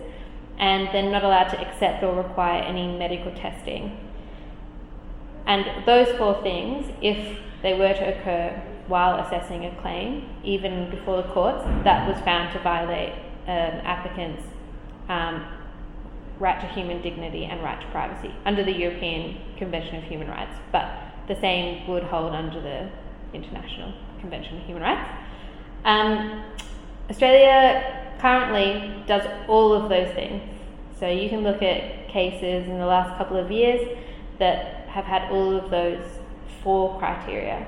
and 0.58 0.88
they're 0.92 1.10
not 1.10 1.24
allowed 1.24 1.48
to 1.48 1.60
accept 1.60 2.02
or 2.02 2.14
require 2.14 2.62
any 2.62 2.96
medical 2.96 3.32
testing. 3.32 3.98
And 5.46 5.86
those 5.86 6.08
four 6.16 6.40
things, 6.42 6.86
if 7.02 7.38
they 7.62 7.74
were 7.74 7.92
to 7.92 8.18
occur 8.18 8.62
while 8.86 9.18
assessing 9.24 9.64
a 9.64 9.80
claim, 9.80 10.28
even 10.44 10.90
before 10.90 11.22
the 11.22 11.28
courts, 11.28 11.64
that 11.84 12.08
was 12.08 12.20
found 12.24 12.52
to 12.52 12.62
violate 12.62 13.14
an 13.46 13.80
applicant's 13.86 14.42
um, 15.08 15.46
right 16.38 16.60
to 16.60 16.66
human 16.68 17.02
dignity 17.02 17.44
and 17.44 17.62
right 17.62 17.80
to 17.80 17.86
privacy 17.88 18.34
under 18.44 18.64
the 18.64 18.72
European 18.72 19.40
Convention 19.56 19.96
of 19.96 20.04
Human 20.04 20.28
Rights. 20.28 20.56
But 20.72 20.90
the 21.28 21.38
same 21.40 21.86
would 21.88 22.02
hold 22.04 22.32
under 22.32 22.60
the 22.60 22.90
International 23.32 23.92
Convention 24.20 24.58
of 24.58 24.66
Human 24.66 24.82
Rights. 24.82 25.10
Um, 25.84 26.44
Australia 27.08 28.09
currently 28.20 29.02
does 29.06 29.26
all 29.48 29.72
of 29.72 29.88
those 29.88 30.12
things. 30.14 30.42
So 30.98 31.08
you 31.08 31.28
can 31.28 31.42
look 31.42 31.62
at 31.62 32.08
cases 32.08 32.68
in 32.68 32.78
the 32.78 32.86
last 32.86 33.16
couple 33.16 33.36
of 33.36 33.50
years 33.50 33.98
that 34.38 34.86
have 34.88 35.04
had 35.04 35.30
all 35.30 35.56
of 35.56 35.70
those 35.70 36.04
four 36.62 36.98
criteria 36.98 37.66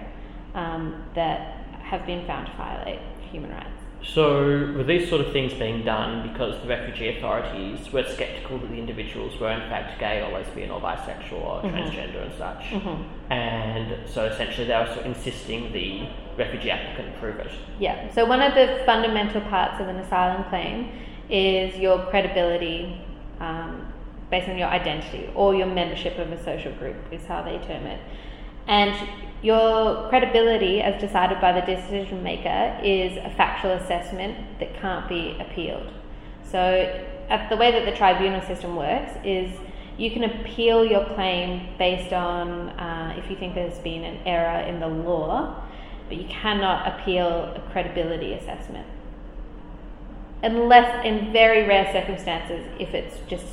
um, 0.54 1.04
that 1.14 1.66
have 1.82 2.06
been 2.06 2.26
found 2.26 2.46
to 2.46 2.52
violate 2.54 3.00
human 3.30 3.50
rights. 3.50 3.81
So, 4.04 4.74
were 4.76 4.84
these 4.84 5.08
sort 5.08 5.20
of 5.20 5.32
things 5.32 5.54
being 5.54 5.84
done 5.84 6.28
because 6.32 6.60
the 6.60 6.68
refugee 6.68 7.16
authorities 7.16 7.92
were 7.92 8.04
sceptical 8.04 8.58
that 8.58 8.68
the 8.68 8.76
individuals 8.76 9.38
were 9.38 9.50
in 9.50 9.60
fact 9.70 10.00
gay 10.00 10.22
or 10.22 10.32
lesbian 10.32 10.70
or 10.70 10.80
bisexual 10.80 11.32
or 11.32 11.62
mm-hmm. 11.62 11.76
transgender 11.76 12.24
and 12.24 12.34
such? 12.34 12.62
Mm-hmm. 12.64 13.32
And 13.32 14.08
so 14.08 14.24
essentially 14.24 14.66
they 14.66 14.74
were 14.74 14.86
sort 14.86 15.00
of 15.00 15.06
insisting 15.06 15.72
the 15.72 16.08
refugee 16.36 16.70
applicant 16.70 17.16
prove 17.20 17.38
it. 17.38 17.52
Yeah, 17.78 18.12
so 18.12 18.24
one 18.24 18.42
of 18.42 18.54
the 18.54 18.82
fundamental 18.84 19.40
parts 19.42 19.80
of 19.80 19.88
an 19.88 19.96
asylum 19.96 20.44
claim 20.50 20.90
is 21.30 21.76
your 21.78 22.04
credibility 22.06 23.00
um, 23.40 23.92
based 24.32 24.48
on 24.48 24.58
your 24.58 24.68
identity 24.68 25.30
or 25.34 25.54
your 25.54 25.66
membership 25.66 26.18
of 26.18 26.32
a 26.32 26.42
social 26.42 26.72
group, 26.72 26.96
is 27.12 27.24
how 27.26 27.42
they 27.42 27.58
term 27.58 27.86
it. 27.86 28.00
And 28.66 29.08
your 29.42 30.08
credibility, 30.08 30.80
as 30.80 31.00
decided 31.00 31.40
by 31.40 31.52
the 31.52 31.66
decision 31.66 32.22
maker, 32.22 32.78
is 32.82 33.16
a 33.16 33.30
factual 33.36 33.72
assessment 33.72 34.60
that 34.60 34.80
can't 34.80 35.08
be 35.08 35.36
appealed. 35.40 35.92
So, 36.44 37.02
the 37.48 37.56
way 37.56 37.72
that 37.72 37.86
the 37.86 37.96
tribunal 37.96 38.42
system 38.42 38.76
works 38.76 39.12
is 39.24 39.50
you 39.98 40.10
can 40.10 40.24
appeal 40.24 40.84
your 40.84 41.04
claim 41.14 41.68
based 41.78 42.12
on 42.12 42.70
uh, 42.70 43.14
if 43.16 43.30
you 43.30 43.36
think 43.36 43.54
there's 43.54 43.78
been 43.78 44.04
an 44.04 44.18
error 44.26 44.60
in 44.66 44.80
the 44.80 44.88
law, 44.88 45.62
but 46.08 46.18
you 46.18 46.28
cannot 46.28 46.86
appeal 46.88 47.26
a 47.26 47.62
credibility 47.72 48.34
assessment. 48.34 48.86
Unless, 50.42 51.04
in 51.04 51.32
very 51.32 51.66
rare 51.66 51.90
circumstances, 51.92 52.66
if 52.78 52.94
it's 52.94 53.16
just 53.28 53.46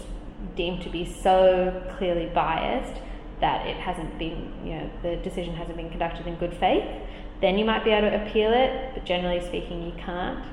deemed 0.56 0.82
to 0.82 0.90
be 0.90 1.06
so 1.06 1.84
clearly 1.98 2.26
biased 2.28 3.02
that 3.42 3.66
it 3.66 3.78
hasn't 3.78 4.18
been, 4.20 4.52
you 4.64 4.74
know, 4.74 4.90
the 5.02 5.16
decision 5.18 5.56
hasn't 5.56 5.78
been 5.78 5.90
conducted 5.90 6.28
in 6.28 6.36
good 6.36 6.54
faith, 6.54 6.86
then 7.42 7.58
you 7.58 7.66
might 7.66 7.84
be 7.84 7.92
able 7.92 8.10
to 8.10 8.26
appeal 8.26 8.52
it, 8.52 8.94
but 8.94 9.06
generally 9.06 9.46
speaking, 9.46 9.84
you 9.84 9.94
can't. 10.04 10.44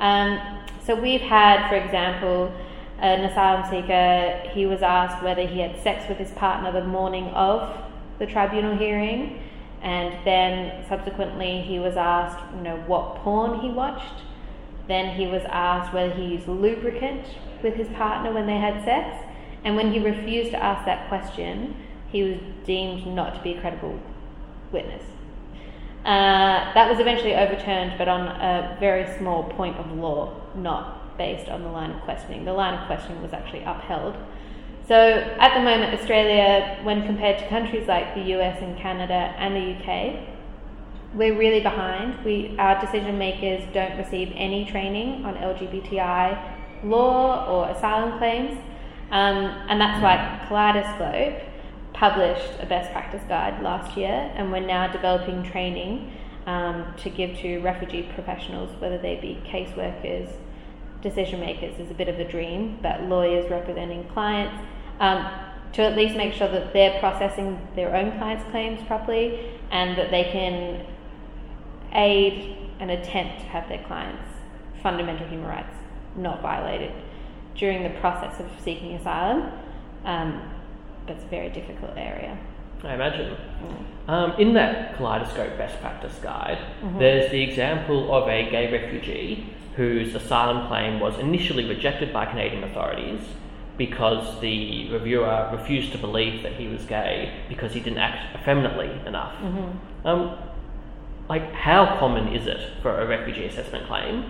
Um, 0.00 0.64
so 0.84 0.94
we've 0.94 1.20
had, 1.20 1.68
for 1.68 1.76
example, 1.76 2.52
an 2.98 3.24
asylum 3.24 3.64
seeker, 3.70 4.50
he 4.52 4.66
was 4.66 4.82
asked 4.82 5.22
whether 5.22 5.46
he 5.46 5.60
had 5.60 5.80
sex 5.82 6.08
with 6.08 6.18
his 6.18 6.30
partner 6.32 6.72
the 6.72 6.86
morning 6.86 7.28
of 7.28 7.76
the 8.18 8.26
tribunal 8.26 8.76
hearing, 8.76 9.40
and 9.82 10.14
then 10.24 10.84
subsequently 10.88 11.60
he 11.62 11.78
was 11.78 11.96
asked, 11.96 12.38
you 12.56 12.62
know, 12.62 12.76
what 12.86 13.16
porn 13.16 13.60
he 13.60 13.70
watched. 13.70 14.22
Then 14.88 15.14
he 15.14 15.26
was 15.26 15.42
asked 15.48 15.92
whether 15.92 16.12
he 16.12 16.24
used 16.24 16.48
lubricant 16.48 17.24
with 17.62 17.74
his 17.74 17.88
partner 17.88 18.32
when 18.32 18.46
they 18.46 18.56
had 18.56 18.84
sex, 18.84 19.24
and 19.64 19.76
when 19.76 19.92
he 19.92 19.98
refused 20.00 20.50
to 20.50 20.62
ask 20.62 20.84
that 20.86 21.08
question, 21.08 21.76
he 22.10 22.22
was 22.22 22.38
deemed 22.64 23.06
not 23.06 23.34
to 23.34 23.42
be 23.42 23.54
a 23.54 23.60
credible 23.60 23.98
witness. 24.72 25.02
Uh, 26.04 26.72
that 26.74 26.88
was 26.88 27.00
eventually 27.00 27.34
overturned, 27.34 27.94
but 27.98 28.08
on 28.08 28.28
a 28.28 28.76
very 28.80 29.06
small 29.18 29.44
point 29.44 29.76
of 29.76 29.92
law, 29.92 30.34
not 30.54 31.18
based 31.18 31.48
on 31.48 31.62
the 31.62 31.68
line 31.68 31.90
of 31.90 32.00
questioning. 32.02 32.44
The 32.44 32.52
line 32.52 32.74
of 32.74 32.86
questioning 32.86 33.20
was 33.20 33.32
actually 33.32 33.62
upheld. 33.64 34.16
So 34.86 34.96
at 34.96 35.52
the 35.52 35.60
moment, 35.60 36.00
Australia, 36.00 36.78
when 36.82 37.04
compared 37.04 37.38
to 37.40 37.48
countries 37.48 37.86
like 37.86 38.14
the 38.14 38.22
US 38.38 38.62
and 38.62 38.78
Canada 38.78 39.34
and 39.36 39.54
the 39.54 39.76
UK, 39.76 40.28
we're 41.14 41.36
really 41.36 41.60
behind. 41.60 42.24
We, 42.24 42.56
our 42.58 42.80
decision 42.80 43.18
makers 43.18 43.62
don't 43.74 43.98
receive 43.98 44.32
any 44.34 44.64
training 44.64 45.24
on 45.26 45.34
LGBTI 45.34 46.84
law 46.84 47.46
or 47.46 47.68
asylum 47.70 48.18
claims, 48.18 48.58
um, 49.10 49.44
and 49.68 49.80
that's 49.80 50.02
why 50.02 50.46
Kaleidoscope 50.48 51.42
published 51.98 52.52
a 52.60 52.66
best 52.66 52.92
practice 52.92 53.22
guide 53.28 53.60
last 53.60 53.96
year, 53.96 54.30
and 54.36 54.52
we're 54.52 54.60
now 54.60 54.86
developing 54.86 55.42
training 55.42 56.12
um, 56.46 56.94
to 56.96 57.10
give 57.10 57.36
to 57.36 57.58
refugee 57.58 58.08
professionals, 58.14 58.70
whether 58.80 58.98
they 58.98 59.16
be 59.16 59.42
caseworkers, 59.44 60.30
decision 61.02 61.40
makers 61.40 61.78
is 61.80 61.90
a 61.90 61.94
bit 61.94 62.08
of 62.08 62.20
a 62.20 62.24
dream, 62.24 62.78
but 62.82 63.02
lawyers 63.02 63.50
representing 63.50 64.04
clients, 64.10 64.64
um, 65.00 65.28
to 65.72 65.82
at 65.82 65.96
least 65.96 66.16
make 66.16 66.32
sure 66.32 66.48
that 66.48 66.72
they're 66.72 66.98
processing 67.00 67.60
their 67.74 67.94
own 67.94 68.16
clients' 68.16 68.48
claims 68.50 68.80
properly 68.86 69.58
and 69.72 69.98
that 69.98 70.10
they 70.12 70.24
can 70.24 70.86
aid 71.92 72.56
and 72.78 72.92
attempt 72.92 73.40
to 73.40 73.46
have 73.46 73.68
their 73.68 73.82
clients' 73.84 74.32
fundamental 74.82 75.26
human 75.26 75.46
rights 75.46 75.74
not 76.16 76.40
violated 76.40 76.92
during 77.56 77.82
the 77.82 77.98
process 78.00 78.38
of 78.38 78.46
seeking 78.62 78.94
asylum. 78.94 79.52
Um, 80.04 80.57
it's 81.10 81.24
a 81.24 81.28
very 81.28 81.48
difficult 81.50 81.92
area. 81.96 82.38
I 82.84 82.94
imagine. 82.94 83.36
Um, 84.06 84.32
in 84.38 84.54
that 84.54 84.96
Kaleidoscope 84.96 85.58
Best 85.58 85.80
Practice 85.80 86.16
Guide, 86.22 86.58
there's 86.98 87.30
the 87.30 87.42
example 87.42 88.14
of 88.14 88.28
a 88.28 88.48
gay 88.50 88.70
refugee 88.72 89.52
whose 89.76 90.14
asylum 90.14 90.66
claim 90.68 91.00
was 91.00 91.18
initially 91.18 91.64
rejected 91.68 92.12
by 92.12 92.26
Canadian 92.26 92.64
authorities 92.64 93.20
because 93.76 94.40
the 94.40 94.90
reviewer 94.90 95.50
refused 95.52 95.92
to 95.92 95.98
believe 95.98 96.42
that 96.42 96.52
he 96.54 96.66
was 96.68 96.84
gay 96.84 97.32
because 97.48 97.72
he 97.72 97.80
didn't 97.80 97.98
act 97.98 98.36
effeminately 98.36 98.90
enough. 99.06 99.34
Um, 100.04 100.36
like, 101.28 101.52
how 101.52 101.98
common 101.98 102.34
is 102.34 102.46
it 102.46 102.58
for 102.82 103.00
a 103.00 103.06
refugee 103.06 103.44
assessment 103.44 103.86
claim 103.86 104.24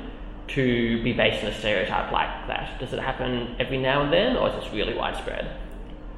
to 0.48 1.02
be 1.02 1.12
based 1.12 1.44
on 1.44 1.50
a 1.50 1.54
stereotype 1.54 2.10
like 2.12 2.46
that? 2.48 2.78
Does 2.80 2.92
it 2.92 2.98
happen 2.98 3.56
every 3.58 3.78
now 3.78 4.02
and 4.02 4.12
then, 4.12 4.36
or 4.36 4.48
is 4.48 4.54
this 4.56 4.72
really 4.72 4.94
widespread? 4.94 5.50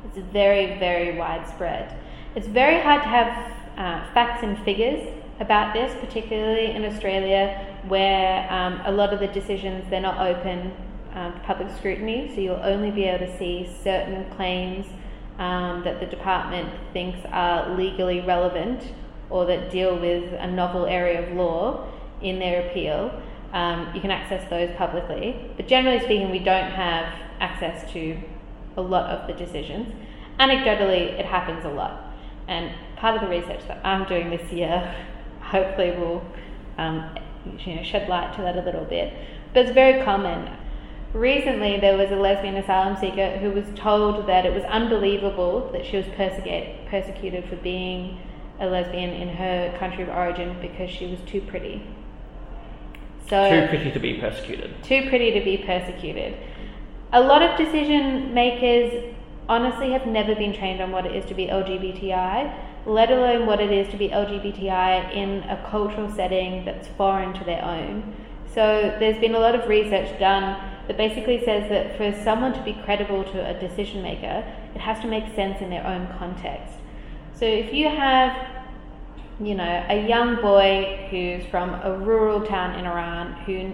It's 0.04 0.18
very, 0.32 0.78
very 0.78 1.18
widespread. 1.18 1.96
It's 2.34 2.46
very 2.46 2.80
hard 2.80 3.02
to 3.02 3.08
have 3.08 3.52
uh, 3.76 4.12
facts 4.12 4.42
and 4.42 4.58
figures 4.64 5.08
about 5.40 5.72
this, 5.72 5.92
particularly 6.00 6.66
in 6.72 6.84
Australia, 6.84 7.66
where 7.88 8.50
um, 8.52 8.80
a 8.84 8.92
lot 8.92 9.12
of 9.12 9.20
the 9.20 9.28
decisions 9.28 9.88
they're 9.88 10.00
not 10.00 10.20
open 10.20 10.72
um, 11.14 11.32
to 11.32 11.40
public 11.40 11.68
scrutiny. 11.76 12.30
So 12.34 12.40
you'll 12.40 12.56
only 12.56 12.90
be 12.90 13.04
able 13.04 13.26
to 13.26 13.38
see 13.38 13.68
certain 13.82 14.30
claims 14.36 14.86
um, 15.38 15.82
that 15.84 15.98
the 15.98 16.06
department 16.06 16.70
thinks 16.92 17.18
are 17.30 17.74
legally 17.76 18.20
relevant 18.20 18.92
or 19.30 19.46
that 19.46 19.70
deal 19.70 19.98
with 19.98 20.32
a 20.34 20.46
novel 20.46 20.86
area 20.86 21.26
of 21.26 21.34
law 21.34 21.86
in 22.20 22.38
their 22.38 22.68
appeal. 22.68 23.10
Um, 23.52 23.90
you 23.94 24.00
can 24.00 24.10
access 24.10 24.48
those 24.50 24.70
publicly, 24.76 25.50
but 25.56 25.66
generally 25.66 26.00
speaking, 26.00 26.30
we 26.30 26.38
don't 26.38 26.70
have 26.70 27.12
access 27.40 27.90
to 27.92 28.20
a 28.76 28.80
lot 28.82 29.10
of 29.10 29.26
the 29.26 29.32
decisions. 29.34 29.92
Anecdotally, 30.38 31.18
it 31.18 31.26
happens 31.26 31.64
a 31.64 31.68
lot. 31.68 32.12
And 32.48 32.72
part 32.96 33.14
of 33.16 33.22
the 33.22 33.28
research 33.28 33.60
that 33.68 33.84
I'm 33.84 34.06
doing 34.08 34.30
this 34.30 34.50
year 34.52 34.94
hopefully 35.40 35.90
will 35.92 36.22
um, 36.78 37.10
you 37.64 37.76
know, 37.76 37.82
shed 37.82 38.08
light 38.08 38.34
to 38.36 38.42
that 38.42 38.56
a 38.56 38.62
little 38.62 38.84
bit. 38.84 39.12
But 39.52 39.66
it's 39.66 39.74
very 39.74 40.02
common. 40.04 40.56
Recently, 41.12 41.78
there 41.80 41.96
was 41.96 42.10
a 42.12 42.16
lesbian 42.16 42.56
asylum 42.56 42.96
seeker 42.96 43.36
who 43.38 43.50
was 43.50 43.64
told 43.74 44.26
that 44.28 44.46
it 44.46 44.54
was 44.54 44.62
unbelievable 44.64 45.68
that 45.72 45.84
she 45.84 45.96
was 45.96 46.06
persecute, 46.16 46.86
persecuted 46.86 47.44
for 47.48 47.56
being 47.56 48.20
a 48.60 48.66
lesbian 48.66 49.10
in 49.10 49.28
her 49.28 49.76
country 49.78 50.04
of 50.04 50.08
origin 50.08 50.56
because 50.60 50.88
she 50.88 51.06
was 51.06 51.18
too 51.26 51.40
pretty. 51.40 51.82
So 53.28 53.48
Too 53.48 53.68
pretty 53.68 53.90
to 53.92 53.98
be 53.98 54.14
persecuted. 54.20 54.82
too 54.84 55.08
pretty 55.08 55.32
to 55.32 55.44
be 55.44 55.58
persecuted. 55.58 56.36
A 57.12 57.20
lot 57.20 57.42
of 57.42 57.58
decision 57.58 58.32
makers 58.32 59.14
honestly 59.48 59.90
have 59.90 60.06
never 60.06 60.32
been 60.36 60.52
trained 60.52 60.80
on 60.80 60.92
what 60.92 61.06
it 61.06 61.16
is 61.16 61.24
to 61.24 61.34
be 61.34 61.46
LGBTI, 61.46 62.54
let 62.86 63.10
alone 63.10 63.46
what 63.46 63.60
it 63.60 63.72
is 63.72 63.88
to 63.88 63.96
be 63.96 64.08
LGBTI 64.10 65.12
in 65.12 65.42
a 65.50 65.60
cultural 65.68 66.08
setting 66.08 66.64
that's 66.64 66.86
foreign 66.96 67.32
to 67.34 67.42
their 67.42 67.64
own. 67.64 68.14
So 68.54 68.94
there's 69.00 69.18
been 69.18 69.34
a 69.34 69.40
lot 69.40 69.56
of 69.56 69.68
research 69.68 70.20
done 70.20 70.56
that 70.86 70.96
basically 70.96 71.44
says 71.44 71.68
that 71.68 71.96
for 71.96 72.12
someone 72.22 72.52
to 72.52 72.62
be 72.62 72.74
credible 72.84 73.24
to 73.24 73.44
a 73.44 73.58
decision 73.58 74.02
maker, 74.02 74.44
it 74.74 74.80
has 74.80 75.00
to 75.00 75.08
make 75.08 75.34
sense 75.34 75.60
in 75.60 75.68
their 75.68 75.84
own 75.84 76.06
context. 76.16 76.74
So 77.34 77.44
if 77.44 77.72
you 77.72 77.88
have 77.88 78.60
you 79.40 79.54
know, 79.54 79.84
a 79.88 80.06
young 80.06 80.36
boy 80.36 81.08
who's 81.10 81.44
from 81.46 81.70
a 81.82 81.98
rural 81.98 82.46
town 82.46 82.78
in 82.78 82.84
Iran 82.86 83.32
who 83.46 83.72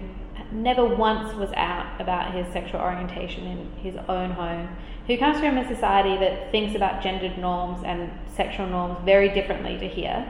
never 0.51 0.85
once 0.85 1.33
was 1.35 1.51
out 1.53 1.99
about 1.99 2.33
his 2.33 2.51
sexual 2.53 2.81
orientation 2.81 3.45
in 3.45 3.71
his 3.81 3.95
own 4.07 4.31
home, 4.31 4.69
who 5.07 5.17
comes 5.17 5.39
from 5.39 5.57
a 5.57 5.67
society 5.67 6.17
that 6.17 6.51
thinks 6.51 6.75
about 6.75 7.01
gendered 7.01 7.37
norms 7.37 7.83
and 7.85 8.11
sexual 8.35 8.67
norms 8.67 8.97
very 9.05 9.29
differently 9.29 9.77
to 9.77 9.87
here. 9.87 10.27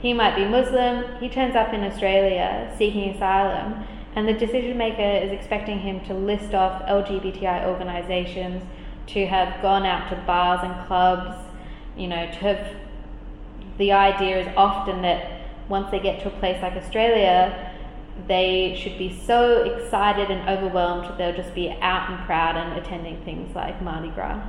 He 0.00 0.12
might 0.12 0.34
be 0.34 0.44
Muslim, 0.44 1.20
he 1.20 1.28
turns 1.28 1.54
up 1.54 1.72
in 1.72 1.84
Australia 1.84 2.74
seeking 2.76 3.10
asylum, 3.10 3.84
and 4.14 4.28
the 4.28 4.32
decision 4.32 4.76
maker 4.76 5.00
is 5.00 5.32
expecting 5.32 5.78
him 5.78 6.04
to 6.06 6.14
list 6.14 6.54
off 6.54 6.82
LGBTI 6.82 7.66
organisations, 7.66 8.62
to 9.08 9.26
have 9.26 9.60
gone 9.62 9.84
out 9.84 10.08
to 10.10 10.16
bars 10.26 10.60
and 10.62 10.86
clubs, 10.86 11.36
you 11.96 12.06
know, 12.06 12.26
to 12.26 12.38
have 12.38 12.76
the 13.78 13.92
idea 13.92 14.40
is 14.40 14.54
often 14.56 15.02
that 15.02 15.40
once 15.68 15.90
they 15.90 15.98
get 15.98 16.20
to 16.22 16.28
a 16.28 16.38
place 16.38 16.60
like 16.62 16.74
Australia, 16.74 17.71
they 18.28 18.78
should 18.80 18.98
be 18.98 19.18
so 19.26 19.62
excited 19.64 20.30
and 20.30 20.48
overwhelmed 20.48 21.18
they'll 21.18 21.34
just 21.34 21.54
be 21.54 21.70
out 21.80 22.10
and 22.10 22.24
proud 22.26 22.56
and 22.56 22.78
attending 22.78 23.22
things 23.24 23.54
like 23.54 23.80
Mardi 23.82 24.10
Gras, 24.10 24.42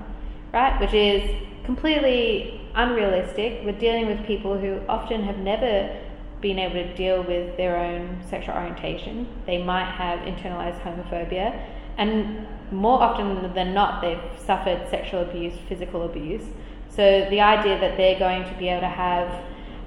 right? 0.52 0.80
Which 0.80 0.93
is 0.93 1.30
completely 1.63 2.62
unrealistic. 2.76 3.62
We're 3.63 3.80
dealing 3.80 4.08
with 4.08 4.26
people 4.26 4.58
who 4.58 4.80
often 4.89 5.23
have 5.23 5.38
never 5.38 5.99
been 6.41 6.60
able 6.60 6.76
to 6.76 6.93
deal 6.95 7.23
with 7.23 7.56
their 7.56 7.78
own 7.78 8.21
sexual 8.30 8.56
orientation. 8.56 9.28
They 9.45 9.63
might 9.63 9.89
have 9.91 10.19
internalized 10.19 10.82
homophobia, 10.82 11.58
and 11.97 12.45
more 12.71 13.02
often 13.02 13.54
than 13.54 13.73
not, 13.73 14.02
they've 14.02 14.19
suffered 14.38 14.89
sexual 14.89 15.21
abuse, 15.21 15.54
physical 15.69 16.04
abuse. 16.04 16.43
So 16.89 17.28
the 17.30 17.39
idea 17.39 17.80
that 17.80 17.97
they're 17.97 18.19
going 18.19 18.43
to 18.43 18.54
be 18.60 18.67
able 18.67 18.82
to 18.82 18.88
have 18.88 19.28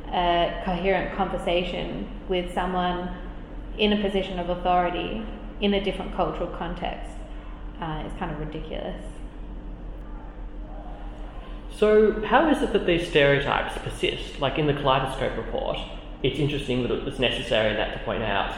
a 0.09 0.63
coherent 0.65 1.17
conversation 1.17 2.09
with 2.29 2.53
someone 2.55 3.11
in 3.79 3.93
a 3.93 4.03
position 4.03 4.39
of 4.39 4.49
authority 4.49 5.25
in 5.61 5.75
a 5.75 5.83
different 5.83 6.15
cultural 6.15 6.49
context 6.49 7.11
uh, 7.81 8.03
is 8.07 8.13
kind 8.19 8.31
of 8.31 8.39
ridiculous. 8.39 9.03
So, 11.77 12.23
how 12.25 12.49
is 12.49 12.63
it 12.63 12.73
that 12.73 12.87
these 12.87 13.07
stereotypes 13.07 13.77
persist? 13.79 14.41
Like 14.41 14.59
in 14.59 14.67
the 14.67 14.73
Kaleidoscope 14.73 15.37
report, 15.37 15.77
it's 16.23 16.39
interesting 16.39 16.83
that 16.83 16.91
it 16.91 17.05
was 17.05 17.19
necessary 17.19 17.71
in 17.71 17.77
that 17.77 17.93
to 17.93 18.05
point 18.05 18.23
out 18.23 18.57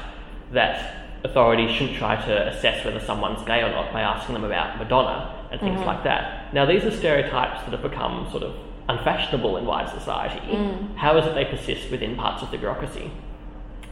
that 0.52 1.08
authorities 1.24 1.72
shouldn't 1.72 1.96
try 1.98 2.14
to 2.14 2.48
assess 2.48 2.84
whether 2.84 3.00
someone's 3.00 3.44
gay 3.44 3.62
or 3.62 3.70
not 3.70 3.92
by 3.92 4.02
asking 4.02 4.34
them 4.34 4.44
about 4.44 4.78
Madonna 4.78 5.48
and 5.50 5.60
things 5.60 5.80
like 5.80 6.04
that. 6.04 6.54
Now, 6.54 6.64
these 6.64 6.84
are 6.84 6.92
stereotypes 6.92 7.64
that 7.64 7.72
have 7.72 7.82
become 7.82 8.30
sort 8.30 8.44
of 8.44 8.54
unfashionable 8.88 9.56
in 9.56 9.66
wide 9.66 9.88
society. 9.90 10.54
How 10.96 11.18
is 11.18 11.26
it 11.26 11.34
they 11.34 11.44
persist 11.44 11.90
within 11.90 12.14
parts 12.14 12.42
of 12.42 12.50
the 12.52 12.58
bureaucracy? 12.58 13.10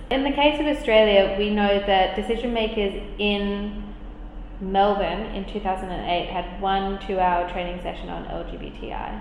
In 0.08 0.22
the 0.22 0.30
case 0.30 0.60
of 0.60 0.66
Australia, 0.66 1.34
we 1.36 1.50
know 1.50 1.80
that 1.80 2.14
decision 2.14 2.52
makers 2.52 3.02
in 3.18 3.82
Melbourne 4.60 5.34
in 5.34 5.44
2008 5.52 6.28
had 6.28 6.60
one 6.60 7.04
two 7.04 7.18
hour 7.18 7.50
training 7.50 7.82
session 7.82 8.08
on 8.08 8.24
LGBTI. 8.26 9.20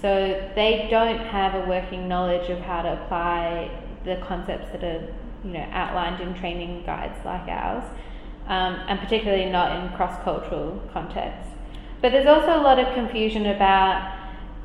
So 0.00 0.50
they 0.54 0.88
don't 0.90 1.18
have 1.18 1.54
a 1.54 1.68
working 1.68 2.08
knowledge 2.08 2.48
of 2.48 2.60
how 2.60 2.82
to 2.82 3.02
apply 3.02 3.70
the 4.04 4.16
concepts 4.26 4.72
that 4.72 4.82
are 4.82 5.12
you 5.44 5.50
know 5.50 5.66
outlined 5.72 6.22
in 6.22 6.34
training 6.34 6.84
guides 6.86 7.22
like 7.26 7.46
ours, 7.46 7.84
um, 8.46 8.76
and 8.88 8.98
particularly 8.98 9.50
not 9.50 9.76
in 9.76 9.94
cross 9.94 10.22
cultural 10.24 10.80
contexts. 10.90 11.52
But 12.00 12.12
there's 12.12 12.26
also 12.26 12.58
a 12.58 12.62
lot 12.62 12.78
of 12.78 12.94
confusion 12.94 13.44
about 13.44 14.16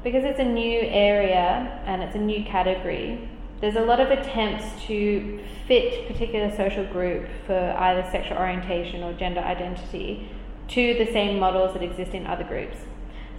because 0.05 0.23
it's 0.23 0.39
a 0.39 0.45
new 0.45 0.79
area 0.79 1.81
and 1.85 2.01
it's 2.01 2.15
a 2.15 2.19
new 2.19 2.45
category. 2.45 3.29
There's 3.63 3.77
a 3.77 3.81
lot 3.85 4.01
of 4.01 4.11
attempts 4.11 4.83
to 4.87 5.39
fit 5.69 6.05
particular 6.09 6.53
social 6.53 6.83
group 6.83 7.29
for 7.47 7.73
either 7.79 8.05
sexual 8.11 8.37
orientation 8.37 9.01
or 9.03 9.13
gender 9.13 9.39
identity 9.39 10.29
to 10.67 10.93
the 10.95 11.05
same 11.13 11.39
models 11.39 11.71
that 11.73 11.81
exist 11.81 12.11
in 12.11 12.27
other 12.27 12.43
groups. 12.43 12.75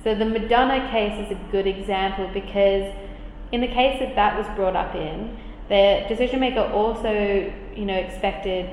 So 0.02 0.14
the 0.14 0.24
Madonna 0.24 0.88
case 0.90 1.26
is 1.26 1.30
a 1.30 1.38
good 1.52 1.66
example 1.66 2.30
because 2.32 2.90
in 3.52 3.60
the 3.60 3.68
case 3.68 4.00
that 4.00 4.14
that 4.14 4.38
was 4.38 4.46
brought 4.56 4.74
up 4.74 4.94
in, 4.94 5.36
the 5.68 6.06
decision 6.08 6.40
maker 6.40 6.70
also, 6.72 7.52
you 7.76 7.84
know, 7.84 7.94
expected, 7.94 8.70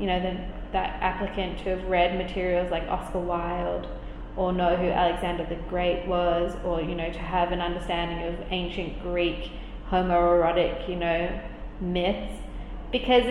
you 0.00 0.06
know, 0.06 0.18
the, 0.18 0.40
that 0.72 1.02
applicant 1.02 1.58
to 1.58 1.76
have 1.76 1.84
read 1.88 2.16
materials 2.16 2.70
like 2.70 2.84
Oscar 2.84 3.18
Wilde 3.18 3.86
or 4.34 4.50
know 4.50 4.74
who 4.76 4.86
Alexander 4.86 5.44
the 5.44 5.56
Great 5.68 6.06
was, 6.06 6.56
or 6.64 6.80
you 6.80 6.94
know, 6.94 7.12
to 7.12 7.18
have 7.18 7.52
an 7.52 7.60
understanding 7.60 8.26
of 8.28 8.46
ancient 8.50 9.02
Greek 9.02 9.50
homoerotic, 9.90 10.88
you 10.88 10.96
know, 10.96 11.40
myths, 11.80 12.34
because 12.92 13.24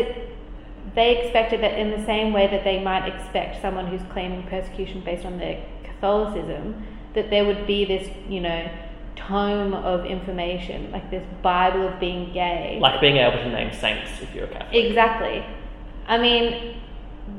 they 0.93 1.17
expected 1.17 1.61
that 1.61 1.77
in 1.77 1.91
the 1.91 2.05
same 2.05 2.31
way 2.31 2.47
that 2.47 2.63
they 2.63 2.81
might 2.81 3.07
expect 3.07 3.61
someone 3.61 3.87
who's 3.87 4.01
claiming 4.11 4.43
persecution 4.43 5.01
based 5.03 5.25
on 5.25 5.37
their 5.37 5.63
Catholicism, 5.83 6.85
that 7.13 7.29
there 7.29 7.45
would 7.45 7.65
be 7.65 7.85
this, 7.85 8.09
you 8.29 8.41
know, 8.41 8.69
tome 9.15 9.73
of 9.73 10.05
information, 10.05 10.91
like 10.91 11.09
this 11.09 11.23
Bible 11.41 11.87
of 11.87 11.99
being 11.99 12.31
gay. 12.33 12.77
Like 12.81 13.01
being 13.01 13.17
able 13.17 13.37
to 13.37 13.49
name 13.49 13.73
saints 13.73 14.11
if 14.21 14.33
you're 14.33 14.45
a 14.45 14.49
Catholic. 14.49 14.85
Exactly. 14.85 15.45
I 16.07 16.17
mean, 16.17 16.81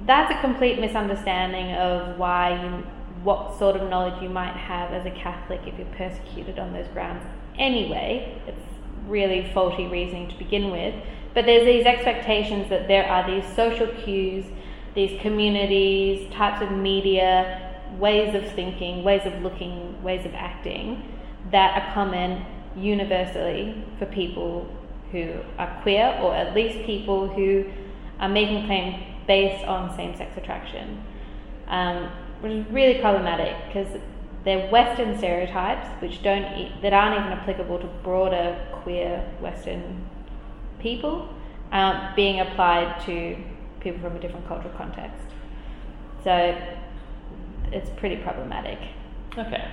that's 0.04 0.34
a 0.34 0.40
complete 0.40 0.80
misunderstanding 0.80 1.72
of 1.76 2.18
why 2.18 2.62
you 2.62 2.84
what 3.22 3.58
sort 3.58 3.74
of 3.74 3.88
knowledge 3.90 4.22
you 4.22 4.28
might 4.28 4.54
have 4.54 4.92
as 4.92 5.04
a 5.04 5.10
Catholic 5.10 5.60
if 5.66 5.76
you're 5.76 5.94
persecuted 5.96 6.60
on 6.60 6.72
those 6.72 6.86
grounds 6.88 7.24
anyway. 7.58 8.40
It's 8.46 8.75
really 9.06 9.50
faulty 9.52 9.86
reasoning 9.86 10.28
to 10.28 10.36
begin 10.36 10.70
with. 10.70 10.94
But 11.34 11.46
there's 11.46 11.64
these 11.64 11.86
expectations 11.86 12.68
that 12.70 12.88
there 12.88 13.06
are 13.06 13.28
these 13.28 13.44
social 13.54 13.88
cues, 13.88 14.44
these 14.94 15.20
communities, 15.20 16.32
types 16.32 16.62
of 16.62 16.70
media, 16.70 17.80
ways 17.98 18.34
of 18.34 18.50
thinking, 18.52 19.04
ways 19.04 19.22
of 19.24 19.42
looking, 19.42 20.02
ways 20.02 20.24
of 20.24 20.34
acting 20.34 21.12
that 21.50 21.80
are 21.80 21.94
common 21.94 22.44
universally 22.76 23.84
for 23.98 24.06
people 24.06 24.68
who 25.12 25.34
are 25.58 25.80
queer, 25.82 26.18
or 26.22 26.34
at 26.34 26.54
least 26.54 26.84
people 26.84 27.28
who 27.28 27.64
are 28.18 28.28
making 28.28 28.66
claims 28.66 28.96
based 29.26 29.64
on 29.64 29.94
same 29.96 30.16
sex 30.16 30.36
attraction, 30.36 31.02
um, 31.68 32.10
which 32.40 32.52
is 32.52 32.66
really 32.70 33.00
problematic 33.00 33.54
because 33.66 34.00
they're 34.44 34.70
Western 34.70 35.18
stereotypes 35.18 35.88
which 36.00 36.22
don't 36.22 36.80
that 36.80 36.92
aren't 36.92 37.18
even 37.18 37.32
applicable 37.32 37.78
to 37.80 37.86
broader 38.04 38.56
queer 38.86 39.28
Western 39.40 39.82
people 40.78 41.28
um, 41.72 42.12
being 42.14 42.38
applied 42.38 43.00
to 43.04 43.36
people 43.80 44.00
from 44.00 44.14
a 44.14 44.20
different 44.20 44.46
cultural 44.46 44.72
context. 44.76 45.26
So 46.22 46.56
it's 47.72 47.90
pretty 47.96 48.18
problematic. 48.18 48.78
Okay. 49.36 49.68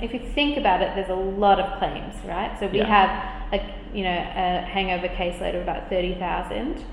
If 0.00 0.14
you 0.14 0.20
think 0.20 0.56
about 0.56 0.80
it, 0.80 0.94
there's 0.94 1.10
a 1.10 1.14
lot 1.44 1.60
of 1.60 1.78
claims, 1.78 2.14
right? 2.24 2.58
So 2.58 2.68
we 2.68 2.78
Yeah. 2.78 2.86
have 2.86 3.10
a 3.52 3.60
you 3.94 4.04
know 4.04 4.18
a 4.18 4.64
hangover 4.74 5.08
caseload 5.08 5.54
of 5.56 5.62
about 5.62 5.90
thirty 5.90 6.14
thousand 6.14 6.84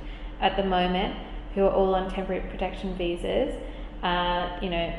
at 0.41 0.57
the 0.57 0.63
moment 0.63 1.15
who 1.53 1.63
are 1.63 1.71
all 1.71 1.95
on 1.95 2.11
temporary 2.11 2.41
protection 2.49 2.95
visas. 2.95 3.55
Uh, 4.03 4.59
you 4.61 4.69
know, 4.69 4.93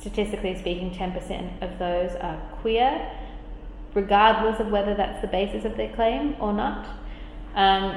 statistically 0.00 0.58
speaking, 0.58 0.92
ten 0.92 1.12
percent 1.12 1.62
of 1.62 1.78
those 1.78 2.16
are 2.16 2.36
queer, 2.62 2.92
regardless 3.94 4.60
of 4.60 4.70
whether 4.70 4.94
that's 4.94 5.20
the 5.20 5.26
basis 5.26 5.64
of 5.64 5.76
their 5.76 5.92
claim 5.94 6.36
or 6.40 6.52
not. 6.52 6.86
Um, 7.54 7.96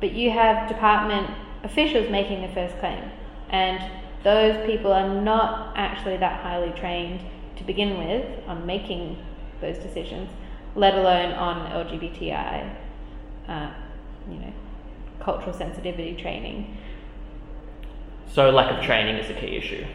but 0.00 0.12
you 0.12 0.30
have 0.30 0.68
department 0.68 1.30
officials 1.62 2.10
making 2.10 2.42
the 2.42 2.48
first 2.48 2.78
claim, 2.78 3.10
and 3.48 3.90
those 4.22 4.64
people 4.66 4.92
are 4.92 5.08
not 5.08 5.72
actually 5.76 6.18
that 6.18 6.42
highly 6.42 6.72
trained 6.78 7.20
to 7.56 7.64
begin 7.64 7.98
with 7.98 8.26
on 8.46 8.66
making 8.66 9.24
those 9.60 9.78
decisions, 9.78 10.28
let 10.74 10.94
alone 10.94 11.32
on 11.32 11.70
LGBTI, 11.86 12.76
uh, 13.48 13.70
you 14.28 14.38
know, 14.38 14.52
cultural 15.20 15.52
sensitivity 15.52 16.14
training. 16.20 16.76
So 18.32 18.50
lack 18.50 18.76
of 18.76 18.84
training 18.84 19.16
is 19.16 19.30
a 19.30 19.34
key 19.34 19.56
issue. 19.56 19.86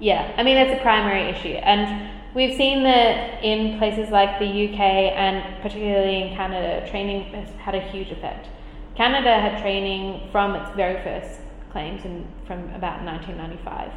Yeah, 0.00 0.34
I 0.36 0.42
mean 0.42 0.56
that's 0.56 0.78
a 0.78 0.82
primary 0.82 1.30
issue, 1.30 1.54
and 1.54 2.10
we've 2.34 2.56
seen 2.56 2.82
that 2.82 3.42
in 3.42 3.78
places 3.78 4.10
like 4.10 4.38
the 4.38 4.68
UK 4.68 4.80
and 4.80 5.62
particularly 5.62 6.22
in 6.22 6.36
Canada, 6.36 6.88
training 6.90 7.32
has 7.32 7.48
had 7.56 7.74
a 7.74 7.80
huge 7.80 8.10
effect. 8.10 8.48
Canada 8.96 9.40
had 9.40 9.60
training 9.60 10.28
from 10.30 10.54
its 10.54 10.70
very 10.76 11.02
first 11.02 11.40
claims 11.70 12.04
in, 12.04 12.26
from 12.46 12.60
about 12.74 13.02
1995. 13.04 13.92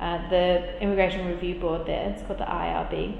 Uh, 0.00 0.28
the 0.28 0.82
Immigration 0.82 1.26
Review 1.26 1.54
Board 1.54 1.86
there, 1.86 2.10
it's 2.10 2.22
called 2.26 2.40
the 2.40 2.44
IRB. 2.44 3.16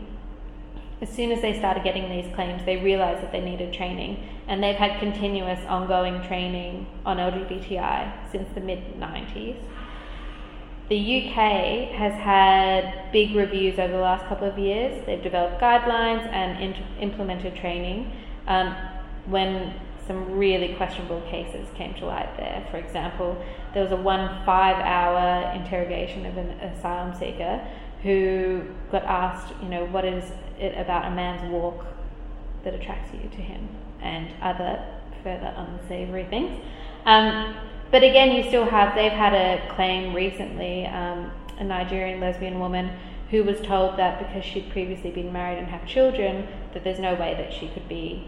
As 1.00 1.09
soon 1.09 1.33
as 1.33 1.40
they 1.40 1.59
started 1.59 1.85
getting 1.85 2.09
these 2.11 2.33
claims, 2.35 2.64
they 2.64 2.77
realised 2.77 3.22
that 3.22 3.33
they 3.33 3.40
needed 3.40 3.72
training, 3.72 4.29
and 4.48 4.62
they've 4.62 4.77
had 4.77 4.98
continuous 5.00 5.61
ongoing 5.66 6.22
training 6.27 6.87
on 7.05 7.18
LGBTI 7.18 8.31
since 8.31 8.48
the 8.55 8.61
mid 8.61 8.98
90s. 8.98 9.57
The 10.88 10.97
UK 10.97 11.92
has 11.92 12.12
had 12.14 13.11
big 13.11 13.35
reviews 13.35 13.79
over 13.79 13.92
the 13.92 14.03
last 14.03 14.27
couple 14.27 14.47
of 14.47 14.59
years. 14.59 15.03
They've 15.07 15.23
developed 15.23 15.61
guidelines 15.61 16.27
and 16.31 16.62
int- 16.62 16.85
implemented 17.01 17.57
training 17.57 18.12
um, 18.47 18.77
when 19.27 19.75
some 20.07 20.33
really 20.33 20.75
questionable 20.75 21.23
cases 21.23 21.66
came 21.75 21.94
to 21.94 22.05
light 22.05 22.37
there. 22.37 22.66
For 22.70 22.77
example, 22.77 23.42
there 23.73 23.83
was 23.83 23.92
a 23.92 23.97
one 23.97 24.44
five 24.44 24.77
hour 24.77 25.53
interrogation 25.55 26.27
of 26.27 26.37
an 26.37 26.51
asylum 26.61 27.18
seeker 27.18 27.66
who 28.03 28.62
got 28.92 29.05
asked, 29.05 29.55
you 29.62 29.68
know, 29.70 29.87
what 29.87 30.05
is 30.05 30.33
it 30.59 30.79
about 30.79 31.11
a 31.11 31.14
man's 31.14 31.51
walk 31.51 31.87
that 32.64 32.75
attracts 32.75 33.12
you 33.14 33.29
to 33.31 33.37
him 33.37 33.68
and 34.03 34.31
other 34.42 34.85
further 35.23 35.55
unsavory 35.57 36.25
things. 36.25 36.61
Um, 37.07 37.57
but 37.95 38.03
again, 38.03 38.33
you 38.33 38.43
still 38.43 38.65
have, 38.65 38.97
they've 38.97 39.13
had 39.13 39.35
a 39.35 39.73
claim 39.77 40.13
recently, 40.13 40.85
um, 40.85 41.31
a 41.61 41.63
Nigerian 41.63 42.19
lesbian 42.19 42.59
woman 42.59 42.91
who 43.31 43.45
was 43.45 43.61
told 43.61 43.97
that 43.97 44.19
because 44.19 44.45
she'd 44.45 44.69
previously 44.71 45.13
been 45.13 45.33
married 45.33 45.59
and 45.59 45.69
have 45.69 45.87
children, 45.87 46.49
that 46.73 46.83
there's 46.83 46.99
no 46.99 47.15
way 47.15 47.35
that 47.35 47.53
she 47.53 47.69
could 47.69 47.89
be 47.89 48.27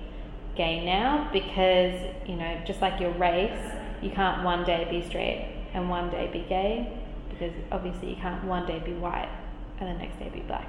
gay 0.54 0.84
now 0.84 1.28
because, 1.32 2.00
you 2.28 2.36
know, 2.36 2.60
just 2.64 2.80
like 2.80 3.00
your 3.00 3.10
race, 3.14 3.72
you 4.00 4.10
can't 4.10 4.44
one 4.44 4.64
day 4.64 4.86
be 4.88 5.04
straight 5.04 5.52
and 5.74 5.90
one 5.90 6.10
day 6.10 6.30
be 6.32 6.44
gay 6.48 6.96
because 7.28 7.52
obviously 7.72 8.10
you 8.10 8.16
can't 8.22 8.44
one 8.44 8.68
day 8.68 8.78
be 8.78 8.92
white 8.92 9.28
and 9.80 9.88
the 9.88 9.98
next 10.00 10.16
day 10.20 10.28
be 10.28 10.42
black. 10.42 10.68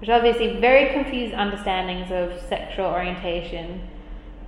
Which 0.00 0.08
obviously 0.08 0.58
very 0.58 0.90
confused 0.94 1.34
understandings 1.34 2.10
of 2.10 2.48
sexual 2.48 2.86
orientation 2.86 3.86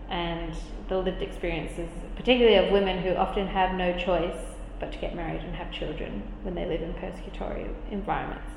and 0.08 0.54
the 0.88 0.98
lived 0.98 1.22
experiences, 1.22 1.88
particularly 2.16 2.56
of 2.56 2.72
women 2.72 3.02
who 3.02 3.14
often 3.14 3.46
have 3.48 3.74
no 3.74 3.96
choice 3.98 4.36
but 4.80 4.92
to 4.92 4.98
get 4.98 5.14
married 5.14 5.40
and 5.40 5.54
have 5.54 5.72
children 5.72 6.22
when 6.42 6.54
they 6.54 6.66
live 6.66 6.82
in 6.82 6.92
persecutory 6.94 7.68
environments. 7.90 8.50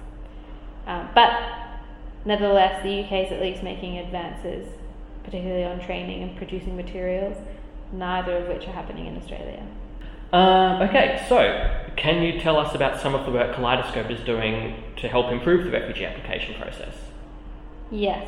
Um, 0.86 1.10
but 1.14 1.32
nevertheless, 2.26 2.84
the 2.84 3.04
UK 3.04 3.28
is 3.28 3.32
at 3.32 3.42
least 3.42 3.64
making 3.64 3.98
advances, 3.98 4.68
particularly 5.24 5.64
on 5.64 5.80
training 5.86 6.24
and 6.24 6.36
producing 6.38 6.76
materials, 6.76 7.38
neither 7.92 8.38
of 8.38 8.48
which 8.48 8.68
are 8.68 8.74
happening 8.74 9.06
in 9.06 9.18
Australia. 9.18 9.64
Um, 10.34 10.82
okay, 10.82 11.26
so 11.30 11.86
can 11.96 12.22
you 12.22 12.40
tell 12.40 12.58
us 12.58 12.76
about 12.76 13.00
some 13.00 13.16
of 13.16 13.26
the 13.26 13.32
work 13.32 13.56
Kaleidoscope 13.56 14.10
is 14.10 14.20
doing 14.22 14.84
to 14.98 15.08
help 15.08 15.32
improve 15.32 15.64
the 15.64 15.72
refugee 15.72 16.06
application 16.06 16.56
process? 16.56 16.94
Yes, 17.90 18.28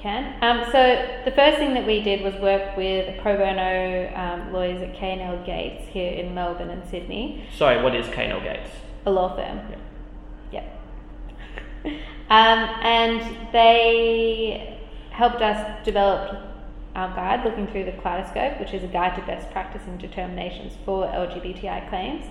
can. 0.00 0.34
Um, 0.42 0.64
so 0.72 1.20
the 1.24 1.30
first 1.30 1.58
thing 1.58 1.74
that 1.74 1.86
we 1.86 2.00
did 2.02 2.22
was 2.22 2.34
work 2.40 2.76
with 2.76 3.20
pro 3.20 3.36
bono 3.36 4.12
um, 4.14 4.52
lawyers 4.52 4.80
at 4.82 4.94
K&L 4.94 5.44
Gates 5.44 5.88
here 5.88 6.12
in 6.12 6.34
Melbourne 6.34 6.70
and 6.70 6.88
Sydney, 6.88 7.46
Sorry, 7.56 7.82
what 7.82 7.94
is 7.94 8.06
K&L 8.14 8.40
Gates? 8.40 8.70
a 9.06 9.10
law 9.10 9.34
firm. 9.34 9.60
Yep. 10.52 10.80
um, 11.84 11.92
and 12.28 13.52
they 13.52 14.78
helped 15.10 15.42
us 15.42 15.84
develop 15.84 16.46
our 16.94 17.14
guide, 17.14 17.44
looking 17.44 17.66
through 17.68 17.84
the 17.84 17.92
Kaleidoscope, 17.92 18.58
which 18.58 18.74
is 18.74 18.82
a 18.82 18.88
guide 18.88 19.16
to 19.16 19.22
best 19.22 19.50
practice 19.52 19.82
and 19.86 19.98
determinations 19.98 20.76
for 20.84 21.06
LGBTI 21.06 21.88
claims. 21.88 22.24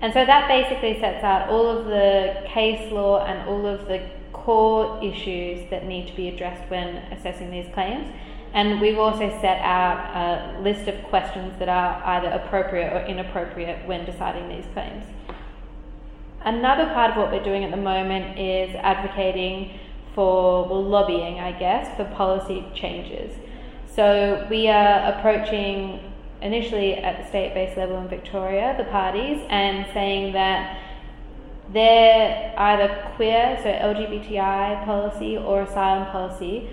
And 0.00 0.12
so 0.12 0.24
that 0.24 0.46
basically 0.46 1.00
sets 1.00 1.24
out 1.24 1.48
all 1.48 1.66
of 1.66 1.86
the 1.86 2.42
case 2.46 2.92
law 2.92 3.24
and 3.24 3.48
all 3.48 3.66
of 3.66 3.86
the 3.86 4.08
core 4.44 5.02
issues 5.02 5.68
that 5.70 5.86
need 5.86 6.06
to 6.08 6.14
be 6.14 6.28
addressed 6.28 6.70
when 6.70 6.96
assessing 7.12 7.50
these 7.50 7.66
claims. 7.74 8.08
And 8.52 8.80
we've 8.80 8.98
also 8.98 9.28
set 9.40 9.60
out 9.60 9.98
a 10.16 10.60
list 10.62 10.88
of 10.88 11.02
questions 11.04 11.58
that 11.58 11.68
are 11.68 12.02
either 12.04 12.28
appropriate 12.28 12.92
or 12.92 13.04
inappropriate 13.06 13.86
when 13.86 14.04
deciding 14.04 14.48
these 14.48 14.64
claims. 14.72 15.04
Another 16.42 16.86
part 16.94 17.10
of 17.10 17.16
what 17.16 17.32
we're 17.32 17.42
doing 17.42 17.64
at 17.64 17.70
the 17.70 17.76
moment 17.76 18.38
is 18.38 18.74
advocating 18.76 19.78
for, 20.14 20.64
well, 20.66 20.82
lobbying, 20.82 21.40
I 21.40 21.52
guess, 21.52 21.94
for 21.96 22.04
policy 22.14 22.64
changes. 22.74 23.36
So 23.94 24.46
we 24.48 24.68
are 24.68 25.12
approaching 25.12 26.12
initially 26.40 26.94
at 26.94 27.22
the 27.22 27.28
state 27.28 27.52
based 27.52 27.76
level 27.76 27.98
in 27.98 28.08
Victoria, 28.08 28.74
the 28.78 28.84
parties, 28.84 29.44
and 29.48 29.86
saying 29.92 30.32
that 30.34 30.78
their 31.72 32.54
either 32.56 33.12
queer, 33.16 33.58
so 33.62 33.68
LGBTI 33.68 34.84
policy 34.84 35.36
or 35.36 35.62
asylum 35.62 36.06
policy, 36.10 36.68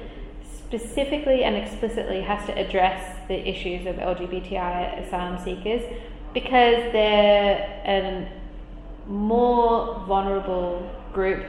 specifically 0.55 1.43
and 1.43 1.55
explicitly 1.55 2.21
has 2.21 2.45
to 2.47 2.57
address 2.57 3.17
the 3.27 3.47
issues 3.47 3.85
of 3.85 3.95
LGBTI 3.95 5.05
asylum 5.05 5.43
seekers 5.43 5.83
because 6.33 6.91
they're 6.91 7.81
a 7.85 8.27
more 9.07 10.03
vulnerable 10.07 10.89
group 11.13 11.45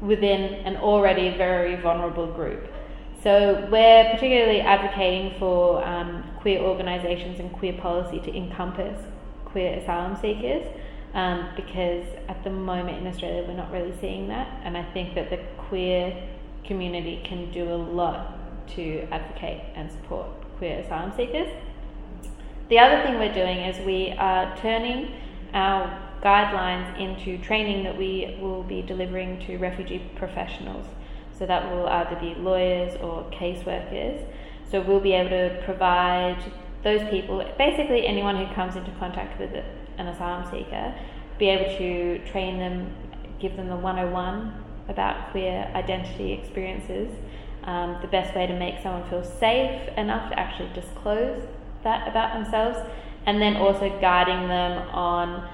within 0.00 0.54
an 0.66 0.76
already 0.76 1.36
very 1.36 1.76
vulnerable 1.76 2.26
group. 2.26 2.66
So 3.22 3.66
we're 3.70 4.10
particularly 4.12 4.60
advocating 4.60 5.38
for 5.38 5.84
um, 5.84 6.24
queer 6.40 6.60
organisations 6.60 7.40
and 7.40 7.52
queer 7.52 7.72
policy 7.74 8.20
to 8.20 8.36
encompass 8.36 9.02
queer 9.46 9.78
asylum 9.78 10.16
seekers 10.20 10.66
um, 11.16 11.48
because 11.56 12.06
at 12.28 12.44
the 12.44 12.50
moment 12.50 12.98
in 12.98 13.06
Australia 13.06 13.42
we're 13.48 13.54
not 13.54 13.72
really 13.72 13.94
seeing 14.00 14.28
that, 14.28 14.46
and 14.62 14.76
I 14.76 14.84
think 14.92 15.14
that 15.14 15.30
the 15.30 15.38
queer 15.56 16.14
community 16.64 17.22
can 17.24 17.50
do 17.50 17.64
a 17.72 17.74
lot 17.74 18.38
to 18.76 19.08
advocate 19.10 19.62
and 19.74 19.90
support 19.90 20.26
queer 20.58 20.80
asylum 20.80 21.12
seekers. 21.16 21.48
The 22.68 22.78
other 22.78 23.02
thing 23.02 23.18
we're 23.18 23.32
doing 23.32 23.58
is 23.58 23.84
we 23.86 24.12
are 24.18 24.54
turning 24.58 25.12
our 25.54 26.06
guidelines 26.22 26.98
into 26.98 27.38
training 27.42 27.84
that 27.84 27.96
we 27.96 28.36
will 28.40 28.62
be 28.64 28.82
delivering 28.82 29.38
to 29.46 29.56
refugee 29.56 30.02
professionals. 30.16 30.86
So 31.38 31.46
that 31.46 31.70
will 31.70 31.86
either 31.86 32.16
be 32.16 32.34
lawyers 32.34 32.96
or 33.00 33.24
caseworkers. 33.30 34.22
So 34.70 34.82
we'll 34.82 35.00
be 35.00 35.12
able 35.12 35.30
to 35.30 35.62
provide 35.64 36.52
those 36.82 37.08
people, 37.10 37.44
basically 37.56 38.06
anyone 38.06 38.36
who 38.36 38.52
comes 38.54 38.76
into 38.76 38.90
contact 38.92 39.38
with 39.38 39.54
an 39.98 40.08
asylum 40.08 40.44
seeker, 40.50 40.94
be 41.38 41.48
able 41.48 41.76
to 41.78 42.18
train 42.30 42.58
them, 42.58 42.94
give 43.40 43.56
them 43.56 43.68
the 43.68 43.76
101 43.76 44.64
about 44.88 45.30
queer 45.30 45.70
identity 45.74 46.32
experiences, 46.32 47.10
um, 47.64 47.98
the 48.00 48.08
best 48.08 48.34
way 48.34 48.46
to 48.46 48.56
make 48.58 48.82
someone 48.82 49.08
feel 49.10 49.24
safe 49.24 49.88
enough 49.96 50.30
to 50.30 50.38
actually 50.38 50.72
disclose 50.72 51.42
that 51.82 52.08
about 52.08 52.32
themselves, 52.34 52.78
and 53.26 53.40
then 53.40 53.56
also 53.56 53.88
guiding 54.00 54.48
them 54.48 54.88
on 54.90 55.48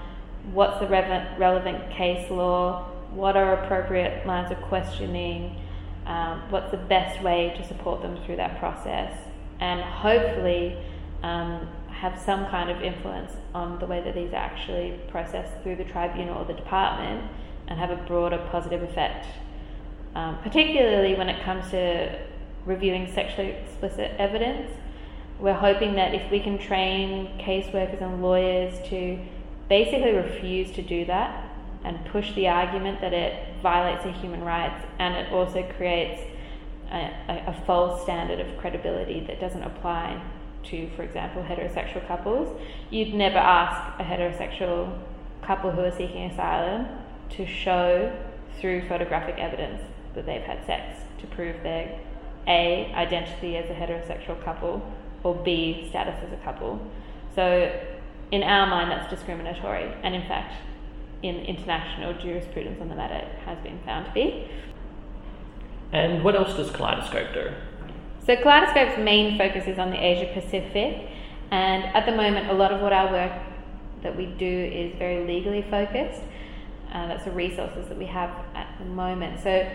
what's 0.53 0.79
the 0.81 0.87
relevant 0.87 1.91
case 1.91 2.31
law, 2.31 2.89
what 3.13 3.37
are 3.37 3.65
appropriate 3.65 4.27
lines 4.27 4.51
of 4.51 4.61
questioning, 4.63 5.57
um, 6.07 6.43
what's 6.51 6.71
the 6.71 6.77
best 6.77 7.23
way 7.23 7.55
to 7.57 7.67
support 7.67 8.03
them 8.03 8.19
through 8.25 8.37
that 8.37 8.59
process, 8.59 9.17
and 9.61 9.81
hopefully 9.81 10.77
um, 11.23 11.69
have 12.03 12.21
some 12.21 12.47
kind 12.47 12.69
of 12.69 12.83
influence 12.83 13.31
on 13.55 13.79
the 13.79 13.87
way 13.87 14.03
that 14.03 14.13
these 14.13 14.33
are 14.33 14.45
actually 14.51 14.99
processed 15.09 15.53
through 15.63 15.77
the 15.77 15.85
tribunal 15.85 16.37
or 16.37 16.45
the 16.45 16.53
department 16.53 17.31
and 17.69 17.79
have 17.79 17.91
a 17.91 17.97
broader 18.09 18.45
positive 18.51 18.83
effect, 18.83 19.25
um, 20.17 20.37
particularly 20.43 21.15
when 21.15 21.29
it 21.29 21.41
comes 21.45 21.71
to 21.71 22.19
reviewing 22.67 23.07
sexually 23.15 23.51
explicit 23.51 24.11
evidence. 24.19 24.69
We're 25.39 25.55
hoping 25.55 25.95
that 25.95 26.13
if 26.13 26.29
we 26.29 26.41
can 26.41 26.59
train 26.59 27.39
caseworkers 27.39 28.03
and 28.03 28.21
lawyers 28.21 28.75
to 28.89 29.17
basically 29.69 30.11
refuse 30.11 30.73
to 30.73 30.83
do 30.83 31.05
that 31.05 31.51
and 31.85 32.05
push 32.07 32.35
the 32.35 32.49
argument 32.49 33.01
that 33.01 33.13
it 33.13 33.55
violates 33.63 34.03
their 34.03 34.13
human 34.13 34.43
rights 34.43 34.85
and 34.99 35.15
it 35.15 35.33
also 35.33 35.63
creates 35.77 36.21
a, 36.91 37.45
a, 37.47 37.63
false 37.65 38.03
standard 38.03 38.41
of 38.41 38.59
credibility 38.59 39.21
that 39.21 39.41
doesn't 39.41 39.63
apply 39.63 40.21
to, 40.65 40.91
for 40.97 41.03
example, 41.03 41.43
heterosexual 41.43 42.07
couples. 42.07 42.61
You'd 42.91 43.15
never 43.15 43.39
ask 43.39 44.01
a 44.01 44.05
heterosexual 44.05 44.99
couple 45.43 45.71
who 45.71 45.81
are 45.83 45.91
seeking 45.91 46.31
asylum 46.31 46.87
to 47.31 47.47
show 47.47 48.13
through 48.61 48.89
photographic 48.89 49.37
evidence 49.39 49.83
that 50.15 50.27
they've 50.27 50.43
had 50.43 50.65
sex 50.67 51.01
to 51.19 51.27
prove 51.29 51.63
their 51.63 51.99
A, 52.47 52.93
identity 52.95 53.57
as 53.57 53.71
a 53.71 53.75
heterosexual 53.75 54.43
couple, 54.45 54.83
or 55.23 55.35
B, 55.35 55.87
status 55.89 56.17
as 56.25 56.33
a 56.33 56.43
couple. 56.45 56.81
So, 57.35 57.73
in 58.31 58.43
our 58.43 58.67
mind, 58.67 58.91
that's 58.91 59.11
discriminatory, 59.11 59.93
and 60.03 60.15
in 60.15 60.23
fact, 60.23 60.55
in 61.23 61.37
international 61.37 62.15
jurisprudence 62.15 62.81
on 62.81 62.89
the 62.89 62.95
matter, 62.95 63.15
it 63.15 63.39
has 63.45 63.59
been 63.59 63.79
found 63.85 64.07
to 64.07 64.13
be. 64.13 64.49
And 65.93 66.25
what 66.25 66.35
else 66.35 66.55
does 66.57 66.71
Kaleidoscope 66.71 67.33
do? 67.35 67.51
So, 68.25 68.37
Kaleidoscope's 68.37 68.99
main 68.99 69.37
focus 69.37 69.67
is 69.67 69.81
on 69.81 69.91
the 69.91 69.97
Asia 69.97 70.31
Pacific, 70.33 71.09
and 71.51 71.85
at 71.85 72.07
the 72.07 72.13
moment, 72.13 72.51
a 72.51 72.53
lot 72.53 72.71
of 72.71 72.81
what 72.81 72.93
our 72.93 73.11
work 73.11 73.33
that 74.05 74.17
we 74.17 74.27
do 74.27 74.47
is 74.47 74.95
very 74.97 75.27
legally 75.27 75.63
focused. 75.69 76.23
Uh, 76.93 77.09
that's 77.09 77.25
the 77.25 77.33
resources 77.33 77.89
that 77.89 77.99
we 77.99 78.07
have 78.07 78.31
at 78.55 78.73
the 78.79 78.85
moment. 78.85 79.43
So, 79.43 79.69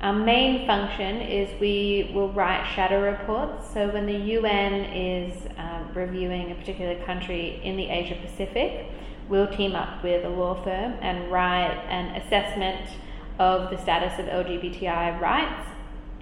our 0.00 0.14
main 0.14 0.66
function 0.66 1.20
is 1.20 1.50
we 1.60 2.12
will 2.14 2.32
write 2.32 2.66
shadow 2.74 3.02
reports. 3.02 3.70
So, 3.74 3.90
when 3.90 4.06
the 4.06 4.20
UN 4.36 4.72
is 4.72 5.46
uh, 5.58 5.84
reviewing 5.92 6.52
a 6.52 6.54
particular 6.54 6.94
country 7.04 7.60
in 7.62 7.76
the 7.76 7.90
Asia 7.90 8.16
Pacific, 8.22 8.86
we'll 9.28 9.48
team 9.48 9.74
up 9.74 10.02
with 10.02 10.24
a 10.24 10.30
law 10.30 10.54
firm 10.64 10.94
and 11.02 11.30
write 11.30 11.76
an 11.90 12.22
assessment 12.22 12.88
of 13.38 13.68
the 13.68 13.76
status 13.76 14.18
of 14.18 14.24
LGBTI 14.24 15.20
rights 15.20 15.68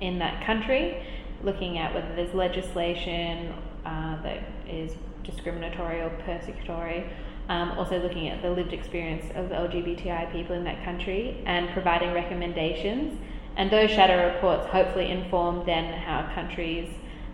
in 0.01 0.19
that 0.19 0.45
country, 0.45 1.03
looking 1.45 1.79
at 1.79 1.95
whether 1.95 2.15
there's 2.17 2.35
legislation 2.35 3.53
uh, 3.85 4.23
that 4.23 4.43
is 4.69 4.93
discriminatory 5.23 6.01
or 6.01 6.11
persecutory 6.27 7.09
um, 7.49 7.73
also 7.73 8.01
looking 8.01 8.29
at 8.29 8.43
the 8.43 8.51
lived 8.51 8.73
experience 8.73 9.25
of 9.35 9.47
LGBTI 9.51 10.33
people 10.33 10.57
in 10.57 10.65
that 10.65 10.83
country 10.85 11.43
and 11.47 11.69
providing 11.71 12.13
recommendations. 12.13 13.19
And 13.57 13.71
those 13.71 13.91
shadow 13.91 14.33
reports 14.33 14.67
hopefully 14.67 15.11
inform 15.11 15.65
then 15.67 15.93
how 15.93 16.33
countries 16.35 16.89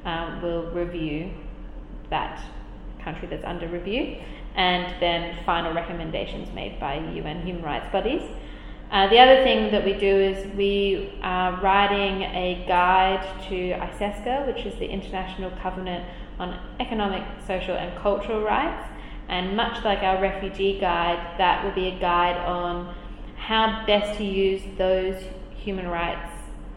um, 0.05 0.43
will 0.43 0.71
review 0.73 1.33
that 2.11 2.43
country 3.03 3.29
that's 3.29 3.45
under 3.45 3.69
review 3.69 4.17
and 4.57 5.01
then 5.01 5.39
final 5.47 5.73
recommendations 5.73 6.53
made 6.53 6.79
by 6.81 6.97
UN 6.97 7.43
human 7.47 7.63
rights 7.63 7.91
bodies. 7.93 8.23
Uh, 8.91 9.09
the 9.09 9.19
other 9.19 9.45
thing 9.45 9.71
that 9.71 9.85
we 9.85 9.93
do 9.93 10.07
is 10.07 10.53
we 10.57 11.13
are 11.23 11.61
writing 11.61 12.23
a 12.23 12.65
guide 12.67 13.25
to 13.49 13.71
ICESCR, 13.75 14.49
which 14.49 14.67
is 14.67 14.77
the 14.81 14.87
International 14.87 15.53
Covenant 15.63 16.05
on 16.41 16.59
Economic, 16.81 17.23
Social 17.47 17.77
and 17.77 17.97
Cultural 18.01 18.43
Rights. 18.43 18.85
And 19.29 19.57
much 19.57 19.85
like 19.85 20.01
our 20.01 20.21
refugee 20.21 20.81
guide, 20.81 21.39
that 21.39 21.65
will 21.65 21.71
be 21.71 21.87
a 21.87 22.01
guide 22.01 22.37
on 22.39 22.93
how 23.37 23.87
best 23.87 24.19
to 24.19 24.25
use 24.25 24.63
those 24.77 25.23
human 25.55 25.87
rights 25.87 26.33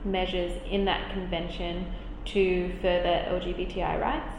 measures 0.05 0.51
in 0.69 0.85
that 0.85 1.11
convention 1.13 1.91
to 2.25 2.71
further 2.81 3.25
LGBTI 3.29 3.99
rights. 3.99 4.35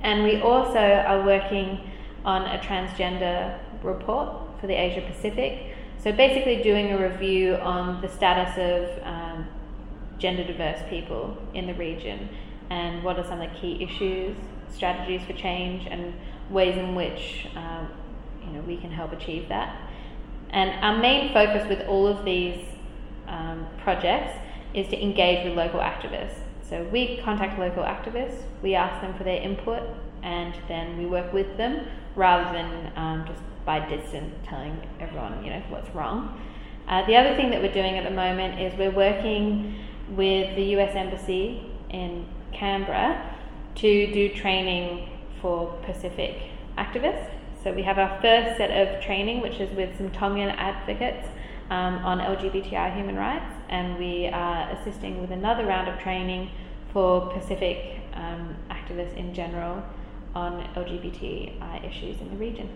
And 0.00 0.24
we 0.24 0.40
also 0.40 0.78
are 0.78 1.26
working 1.26 1.78
on 2.24 2.42
a 2.42 2.58
transgender 2.58 3.58
report 3.82 4.60
for 4.60 4.66
the 4.66 4.74
Asia 4.74 5.02
Pacific. 5.02 5.73
So 6.04 6.12
basically, 6.12 6.62
doing 6.62 6.92
a 6.92 6.98
review 6.98 7.54
on 7.54 8.02
the 8.02 8.10
status 8.10 8.52
of 8.58 9.06
um, 9.06 9.48
gender 10.18 10.44
diverse 10.44 10.78
people 10.90 11.34
in 11.54 11.66
the 11.66 11.72
region 11.72 12.28
and 12.68 13.02
what 13.02 13.18
are 13.18 13.24
some 13.24 13.40
of 13.40 13.50
the 13.50 13.58
key 13.58 13.82
issues, 13.82 14.36
strategies 14.70 15.22
for 15.26 15.32
change, 15.32 15.86
and 15.90 16.12
ways 16.50 16.76
in 16.76 16.94
which 16.94 17.46
um, 17.56 17.88
you 18.44 18.52
know 18.52 18.60
we 18.66 18.76
can 18.76 18.90
help 18.90 19.12
achieve 19.12 19.48
that. 19.48 19.80
And 20.50 20.72
our 20.84 20.98
main 20.98 21.32
focus 21.32 21.66
with 21.70 21.88
all 21.88 22.06
of 22.06 22.22
these 22.26 22.62
um, 23.26 23.66
projects 23.78 24.36
is 24.74 24.86
to 24.88 25.02
engage 25.02 25.46
with 25.46 25.56
local 25.56 25.80
activists. 25.80 26.36
So 26.68 26.86
we 26.92 27.16
contact 27.24 27.58
local 27.58 27.82
activists, 27.82 28.42
we 28.62 28.74
ask 28.74 29.00
them 29.00 29.16
for 29.16 29.24
their 29.24 29.40
input, 29.40 29.82
and 30.22 30.54
then 30.68 30.98
we 30.98 31.06
work 31.06 31.32
with 31.32 31.56
them 31.56 31.86
rather 32.14 32.52
than 32.52 32.92
um, 32.94 33.24
just 33.26 33.40
by 33.64 33.80
distance 33.88 34.34
telling 34.44 34.80
everyone 35.00 35.44
you 35.44 35.50
know 35.50 35.62
what's 35.68 35.92
wrong. 35.94 36.40
Uh, 36.86 37.04
the 37.06 37.16
other 37.16 37.34
thing 37.34 37.50
that 37.50 37.62
we're 37.62 37.72
doing 37.72 37.96
at 37.96 38.04
the 38.04 38.14
moment 38.14 38.60
is 38.60 38.78
we're 38.78 38.90
working 38.90 39.74
with 40.10 40.54
the 40.54 40.62
US 40.76 40.94
Embassy 40.94 41.66
in 41.90 42.26
Canberra 42.52 43.34
to 43.76 44.12
do 44.12 44.28
training 44.34 45.08
for 45.40 45.72
Pacific 45.84 46.50
activists. 46.76 47.30
So 47.62 47.72
we 47.72 47.82
have 47.82 47.98
our 47.98 48.20
first 48.20 48.58
set 48.58 48.70
of 48.70 49.02
training, 49.02 49.40
which 49.40 49.58
is 49.60 49.74
with 49.74 49.96
some 49.96 50.10
Tongan 50.10 50.50
advocates 50.50 51.26
um, 51.70 51.96
on 52.04 52.18
LGBTI 52.18 52.94
human 52.94 53.16
rights, 53.16 53.50
and 53.70 53.98
we 53.98 54.26
are 54.26 54.70
assisting 54.70 55.20
with 55.20 55.30
another 55.30 55.64
round 55.64 55.88
of 55.88 55.98
training 55.98 56.50
for 56.92 57.32
Pacific 57.32 58.00
um, 58.12 58.54
activists 58.70 59.16
in 59.16 59.32
general 59.34 59.82
on 60.34 60.62
LGBTI 60.74 61.88
issues 61.88 62.20
in 62.20 62.28
the 62.28 62.36
region. 62.36 62.68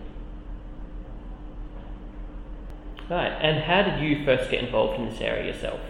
Right, 3.10 3.32
and 3.40 3.62
how 3.64 3.82
did 3.82 4.00
you 4.00 4.24
first 4.24 4.50
get 4.50 4.62
involved 4.62 5.00
in 5.00 5.08
this 5.08 5.20
area 5.20 5.52
yourself? 5.52 5.80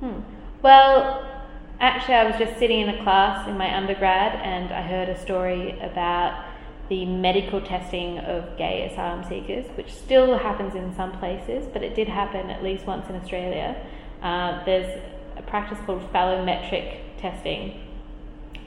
Hmm. 0.00 0.20
Well, 0.62 1.26
Actually, 1.78 2.14
I 2.14 2.24
was 2.24 2.38
just 2.38 2.58
sitting 2.58 2.80
in 2.80 2.88
a 2.88 3.02
class 3.02 3.46
in 3.46 3.58
my 3.58 3.76
undergrad 3.76 4.40
and 4.42 4.72
I 4.72 4.80
heard 4.80 5.10
a 5.10 5.20
story 5.20 5.78
about 5.80 6.46
the 6.88 7.04
medical 7.04 7.60
testing 7.60 8.18
of 8.20 8.56
gay 8.56 8.88
asylum 8.90 9.28
seekers, 9.28 9.66
which 9.76 9.92
still 9.92 10.38
happens 10.38 10.74
in 10.74 10.94
some 10.94 11.18
places, 11.18 11.66
but 11.70 11.82
it 11.82 11.94
did 11.94 12.08
happen 12.08 12.48
at 12.48 12.62
least 12.62 12.86
once 12.86 13.10
in 13.10 13.16
Australia. 13.16 13.76
Uh, 14.22 14.64
there's 14.64 15.02
a 15.36 15.42
practice 15.42 15.78
called 15.84 16.02
phallometric 16.12 17.18
testing, 17.18 17.78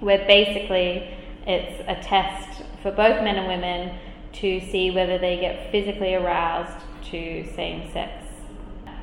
where 0.01 0.19
basically 0.27 1.11
it's 1.47 1.81
a 1.87 1.95
test 2.07 2.61
for 2.83 2.91
both 2.91 3.23
men 3.23 3.37
and 3.37 3.47
women 3.47 3.97
to 4.33 4.59
see 4.69 4.91
whether 4.91 5.17
they 5.17 5.39
get 5.39 5.71
physically 5.71 6.13
aroused 6.13 6.77
to 7.11 7.45
same 7.55 7.91
sex. 7.91 8.25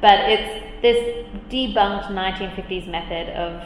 But 0.01 0.31
it's 0.31 0.83
this 0.83 1.27
debunked 1.49 2.09
1950s 2.09 2.87
method 2.89 3.31
of 3.31 3.63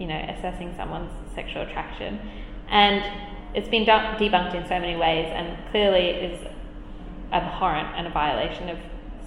you 0.00 0.06
know, 0.06 0.16
assessing 0.16 0.74
someone's 0.76 1.12
sexual 1.34 1.62
attraction. 1.62 2.18
And 2.70 3.04
it's 3.54 3.68
been 3.68 3.84
debunked 3.84 4.54
in 4.54 4.62
so 4.66 4.80
many 4.80 4.96
ways 4.96 5.26
and 5.30 5.58
clearly 5.70 6.08
is 6.08 6.40
abhorrent 7.32 7.88
and 7.96 8.06
a 8.06 8.10
violation 8.10 8.70
of 8.70 8.78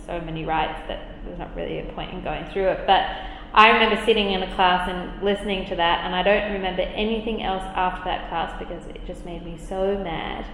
so 0.05 0.19
many 0.19 0.43
rights 0.43 0.81
that 0.87 1.23
there's 1.23 1.37
not 1.37 1.55
really 1.55 1.79
a 1.79 1.85
point 1.93 2.11
in 2.11 2.23
going 2.23 2.45
through 2.51 2.69
it. 2.69 2.87
But 2.87 3.05
I 3.53 3.69
remember 3.69 4.03
sitting 4.03 4.31
in 4.31 4.41
a 4.41 4.55
class 4.55 4.89
and 4.89 5.23
listening 5.23 5.67
to 5.69 5.75
that, 5.75 6.03
and 6.05 6.15
I 6.15 6.23
don't 6.23 6.53
remember 6.53 6.81
anything 6.81 7.43
else 7.43 7.63
after 7.75 8.05
that 8.05 8.29
class 8.29 8.57
because 8.57 8.83
it 8.87 9.05
just 9.05 9.23
made 9.25 9.45
me 9.45 9.57
so 9.57 9.97
mad. 9.97 10.45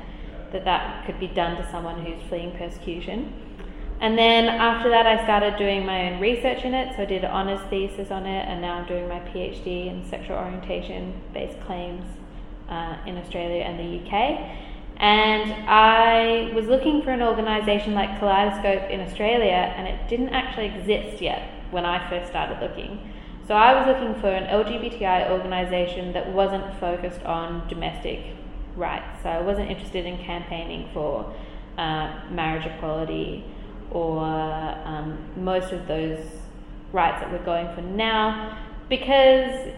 that 0.52 0.66
that 0.66 1.06
could 1.06 1.20
be 1.20 1.28
done 1.28 1.56
to 1.56 1.72
someone 1.72 2.04
who's 2.04 2.20
fleeing 2.28 2.52
persecution. 2.58 3.32
And 4.02 4.18
then 4.18 4.48
after 4.48 4.90
that, 4.90 5.06
I 5.06 5.24
started 5.24 5.58
doing 5.58 5.86
my 5.86 6.10
own 6.10 6.22
research 6.22 6.64
in 6.64 6.74
it. 6.74 6.96
So 6.96 7.02
I 7.02 7.06
did 7.06 7.24
an 7.26 7.32
honours 7.32 7.60
thesis 7.70 8.12
on 8.12 8.26
it, 8.26 8.48
and 8.48 8.62
now 8.62 8.76
I'm 8.76 8.88
doing 8.88 9.10
my 9.10 9.20
PhD 9.20 9.88
in 9.88 10.08
sexual 10.10 10.38
orientation 10.38 11.22
based 11.34 11.60
claims 11.62 12.06
uh, 12.70 12.98
in 13.06 13.18
Australia 13.18 13.64
and 13.64 13.78
the 13.78 14.06
UK. 14.06 14.40
And 14.98 15.70
I 15.70 16.52
was 16.54 16.66
looking 16.68 17.02
for 17.02 17.12
an 17.12 17.22
organisation 17.22 17.94
like 17.94 18.20
Kaleidoscope 18.20 18.90
in 18.90 19.02
Australia, 19.02 19.74
and 19.76 19.88
it 19.88 20.08
didn't 20.10 20.30
actually 20.30 20.68
exist 20.68 21.22
yet 21.22 21.50
when 21.72 21.86
I 21.86 22.10
first 22.10 22.30
started 22.30 22.60
looking. 22.62 23.12
So 23.48 23.56
I 23.56 23.74
was 23.74 23.88
looking 23.88 24.20
for 24.22 24.28
an 24.28 24.46
LGBTI 24.46 25.32
organisation 25.32 26.14
that 26.14 26.32
wasn't 26.32 26.80
focused 26.80 27.24
on 27.24 27.68
domestic 27.68 28.20
rights. 28.76 29.24
So 29.24 29.30
I 29.30 29.42
wasn't 29.42 29.70
interested 29.72 30.06
in 30.06 30.18
campaigning 30.20 30.90
for 30.94 31.34
uh, 31.78 32.22
marriage 32.30 32.66
equality 32.66 33.44
or 33.92 34.20
um, 34.20 35.18
most 35.38 35.72
of 35.72 35.88
those 35.88 36.20
rights 36.92 37.22
that 37.22 37.32
we're 37.32 37.46
going 37.46 37.74
for 37.76 37.82
now, 37.82 38.58
because 38.90 39.72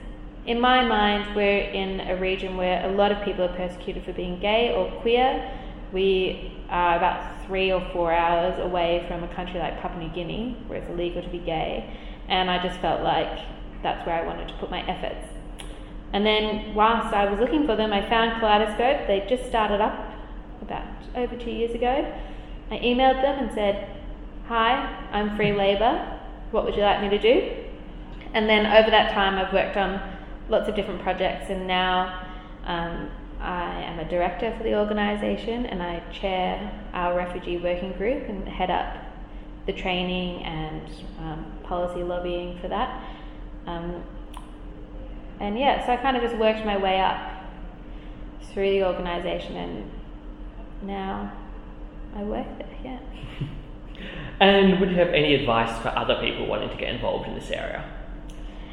in 0.46 0.60
my 0.60 0.84
mind, 0.84 1.36
we're 1.36 1.60
in 1.60 2.00
a 2.02 2.16
region 2.16 2.58
where 2.58 2.90
a 2.90 2.92
lot 2.94 3.12
of 3.12 3.24
people 3.24 3.44
are 3.44 3.56
persecuted 3.56 4.04
for 4.04 4.14
being 4.14 4.40
gay 4.40 4.74
or 4.74 4.90
queer. 5.02 5.52
We 5.94 6.54
are 6.70 6.98
about 6.98 7.46
three 7.46 7.72
or 7.72 7.88
four 7.94 8.14
hours 8.14 8.58
away 8.60 9.06
from 9.08 9.24
a 9.24 9.34
country 9.36 9.60
like 9.60 9.80
Papua 9.82 10.04
New 10.04 10.14
Guinea, 10.14 10.58
where 10.68 10.80
it's 10.80 10.90
illegal 10.90 11.22
to 11.22 11.30
be 11.30 11.40
gay, 11.40 11.96
and 12.28 12.50
I 12.50 12.64
just 12.66 12.80
felt 12.80 13.02
like 13.02 13.40
that's 13.84 14.06
where 14.06 14.16
I 14.16 14.26
wanted 14.26 14.48
to 14.48 14.54
put 14.56 14.72
my 14.72 14.82
efforts. 14.88 15.28
And 16.14 16.26
then, 16.26 16.74
whilst 16.74 17.14
I 17.14 17.30
was 17.30 17.40
looking 17.40 17.66
for 17.66 17.76
them, 17.76 17.94
I 17.94 18.08
found 18.10 18.40
Kaleidoscope. 18.40 19.08
They 19.08 19.26
just 19.30 19.48
started 19.48 19.80
up 19.80 20.14
about 20.62 20.86
over 21.16 21.36
two 21.38 21.52
years 21.52 21.74
ago. 21.74 22.14
I 22.70 22.78
emailed 22.80 23.22
them 23.22 23.46
and 23.46 23.54
said, 23.54 24.01
Hi, 24.52 25.08
I'm 25.14 25.38
free 25.38 25.54
labour. 25.54 26.20
What 26.52 26.66
would 26.66 26.76
you 26.76 26.82
like 26.82 27.02
me 27.02 27.08
to 27.08 27.18
do? 27.18 27.54
And 28.34 28.50
then 28.50 28.66
over 28.66 28.92
that 28.92 29.14
time, 29.14 29.36
I've 29.36 29.54
worked 29.54 29.78
on 29.78 30.02
lots 30.50 30.68
of 30.68 30.76
different 30.76 31.02
projects, 31.02 31.50
and 31.50 31.66
now 31.66 32.28
um, 32.66 33.10
I 33.40 33.82
am 33.84 34.00
a 34.00 34.10
director 34.10 34.54
for 34.58 34.66
the 34.66 34.78
organisation 34.78 35.68
and 35.68 35.82
I 35.82 36.02
chair 36.12 36.70
our 36.92 37.16
refugee 37.16 37.60
working 37.60 37.94
group 37.94 38.28
and 38.28 38.46
head 38.46 38.70
up 38.70 38.98
the 39.68 39.72
training 39.72 40.44
and 40.44 40.90
um, 41.20 41.46
policy 41.64 42.04
lobbying 42.04 42.60
for 42.60 42.68
that. 42.68 43.06
Um, 43.68 44.04
and 45.40 45.58
yeah, 45.58 45.86
so 45.86 45.94
I 45.94 45.96
kind 45.96 46.18
of 46.18 46.24
just 46.24 46.36
worked 46.36 46.66
my 46.66 46.76
way 46.76 47.00
up 47.00 47.46
through 48.52 48.72
the 48.72 48.84
organisation 48.84 49.56
and 49.56 49.92
now 50.84 51.32
I 52.18 52.24
work 52.24 52.48
there, 52.58 52.78
yeah. 52.84 53.48
And 54.42 54.80
would 54.80 54.90
you 54.90 54.96
have 54.98 55.10
any 55.10 55.36
advice 55.36 55.80
for 55.84 55.90
other 55.90 56.16
people 56.20 56.48
wanting 56.48 56.70
to 56.70 56.76
get 56.76 56.90
involved 56.90 57.28
in 57.28 57.36
this 57.36 57.52
area? 57.52 57.88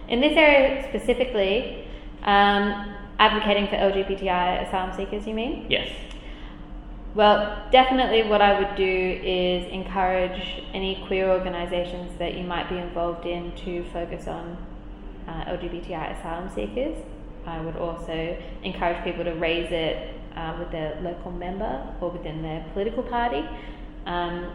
In 0.09 0.18
this 0.22 0.35
area 0.35 0.88
specifically, 0.88 1.87
um, 2.22 2.94
advocating 3.18 3.66
for 3.66 3.76
LGBTI 3.76 4.66
asylum 4.66 4.96
seekers, 4.96 5.26
you 5.26 5.35
mean? 5.35 5.66
Yes. 5.68 5.90
Well, 7.14 7.68
definitely 7.70 8.22
what 8.22 8.40
I 8.40 8.59
would 8.59 8.76
do 8.76 9.20
is 9.22 9.70
encourage 9.70 10.62
any 10.72 11.04
queer 11.07 11.28
organisations 11.31 12.18
that 12.18 12.35
you 12.35 12.44
might 12.44 12.70
be 12.70 12.78
involved 12.78 13.26
in 13.26 13.54
to 13.57 13.85
focus 13.92 14.26
on 14.26 14.57
uh, 15.26 15.44
LGBTI 15.50 16.18
asylum 16.18 16.48
seekers. 16.54 16.96
I 17.44 17.61
would 17.61 17.76
also 17.76 18.38
encourage 18.62 19.04
people 19.04 19.24
to 19.24 19.33
raise 19.35 19.70
it 19.70 20.14
uh, 20.35 20.57
with 20.59 20.70
their 20.70 20.98
local 21.02 21.31
member 21.31 21.94
or 22.00 22.11
within 22.11 22.40
their 22.40 22.64
political 22.72 23.02
party. 23.02 23.44
Um, 24.07 24.50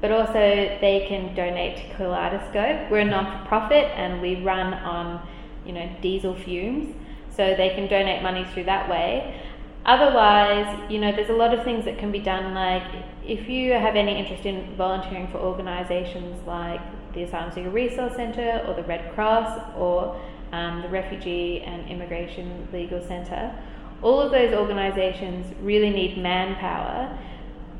but 0.00 0.12
also 0.12 0.32
they 0.80 1.06
can 1.08 1.34
donate 1.34 1.76
to 1.76 1.96
Kaleidoscope. 1.96 2.90
We're 2.90 3.00
a 3.00 3.04
non-for-profit 3.04 3.92
and 3.96 4.20
we 4.20 4.42
run 4.42 4.74
on, 4.74 5.26
you 5.66 5.72
know, 5.72 5.90
diesel 6.00 6.34
fumes, 6.34 6.94
so 7.34 7.54
they 7.56 7.70
can 7.70 7.88
donate 7.88 8.22
money 8.22 8.46
through 8.52 8.64
that 8.64 8.88
way. 8.88 9.40
Otherwise, 9.84 10.90
you 10.90 10.98
know, 10.98 11.12
there's 11.12 11.30
a 11.30 11.34
lot 11.34 11.54
of 11.54 11.64
things 11.64 11.84
that 11.84 11.98
can 11.98 12.12
be 12.12 12.18
done. 12.18 12.54
Like 12.54 12.82
if 13.24 13.48
you 13.48 13.72
have 13.72 13.96
any 13.96 14.18
interest 14.18 14.44
in 14.44 14.76
volunteering 14.76 15.28
for 15.28 15.38
organisations 15.38 16.46
like 16.46 16.80
the 17.14 17.22
Asylum 17.22 17.52
Seeker 17.52 17.70
Resource 17.70 18.14
Centre 18.14 18.64
or 18.66 18.74
the 18.74 18.82
Red 18.82 19.14
Cross 19.14 19.60
or 19.76 20.20
um, 20.52 20.82
the 20.82 20.88
Refugee 20.88 21.62
and 21.62 21.88
Immigration 21.88 22.68
Legal 22.72 23.00
Centre, 23.06 23.54
all 24.02 24.20
of 24.20 24.30
those 24.30 24.52
organisations 24.54 25.46
really 25.62 25.90
need 25.90 26.18
manpower, 26.18 27.18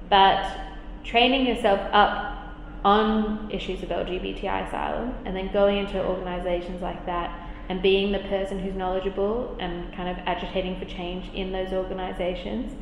but 0.08 0.67
training 1.08 1.46
yourself 1.46 1.80
up 1.92 2.36
on 2.84 3.50
issues 3.50 3.82
of 3.82 3.88
LGBTI 3.88 4.68
asylum 4.68 5.14
and 5.24 5.34
then 5.34 5.50
going 5.52 5.78
into 5.78 6.04
organisations 6.04 6.82
like 6.82 7.04
that 7.06 7.50
and 7.68 7.82
being 7.82 8.12
the 8.12 8.20
person 8.20 8.58
who's 8.58 8.74
knowledgeable 8.74 9.56
and 9.58 9.92
kind 9.94 10.08
of 10.08 10.16
agitating 10.26 10.78
for 10.78 10.84
change 10.84 11.32
in 11.34 11.50
those 11.50 11.72
organisations 11.72 12.72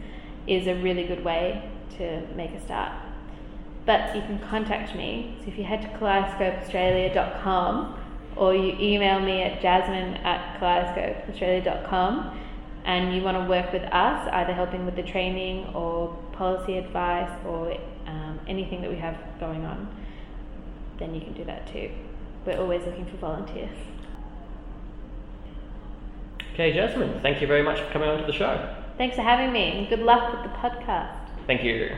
is 0.47 0.67
a 0.67 0.75
really 0.83 1.05
good 1.05 1.25
way 1.25 1.71
to 1.97 2.21
make 2.35 2.51
a 2.51 2.61
start. 2.61 2.93
But 3.85 4.15
you 4.17 4.23
can 4.23 4.41
contact 4.41 4.97
me. 4.97 5.37
So 5.41 5.49
if 5.49 5.57
you 5.57 5.65
head 5.65 5.83
to 5.83 5.89
kaleidoscopeaustralia.com 5.99 8.01
or 8.35 8.55
you 8.55 8.77
email 8.79 9.21
me 9.21 9.43
at 9.43 9.63
jasmine 9.63 10.15
at 10.25 10.61
kaleidoscopeaustralia.com 10.61 12.41
and 12.85 13.15
you 13.15 13.23
want 13.23 13.37
to 13.37 13.45
work 13.49 13.73
with 13.73 13.85
us, 13.85 14.29
either 14.33 14.53
helping 14.53 14.85
with 14.85 14.97
the 14.97 15.05
training 15.05 15.67
or 15.75 16.09
policy 16.33 16.79
advice 16.79 17.31
or 17.47 17.77
um, 18.07 18.41
anything 18.47 18.81
that 18.83 18.91
we 18.91 18.97
have 18.97 19.17
going 19.41 19.65
on, 19.65 19.89
then 20.99 21.15
you 21.15 21.21
can 21.21 21.33
do 21.35 21.45
that 21.45 21.67
too. 21.73 21.91
We're 22.45 22.59
always 22.59 22.83
looking 22.85 23.07
for 23.07 23.17
volunteers. 23.17 23.77
Okay, 26.55 26.73
Jasmine, 26.73 27.21
thank 27.21 27.41
you 27.41 27.47
very 27.47 27.63
much 27.63 27.81
for 27.81 27.91
coming 27.91 28.09
on 28.09 28.19
to 28.19 28.27
the 28.27 28.33
show. 28.33 28.75
Thanks 28.97 29.17
for 29.17 29.23
having 29.23 29.53
me 29.53 29.79
and 29.79 29.89
good 29.89 30.01
luck 30.01 30.33
with 30.33 30.43
the 30.43 30.57
podcast. 30.57 31.29
Thank 31.47 31.63
you. 31.63 31.91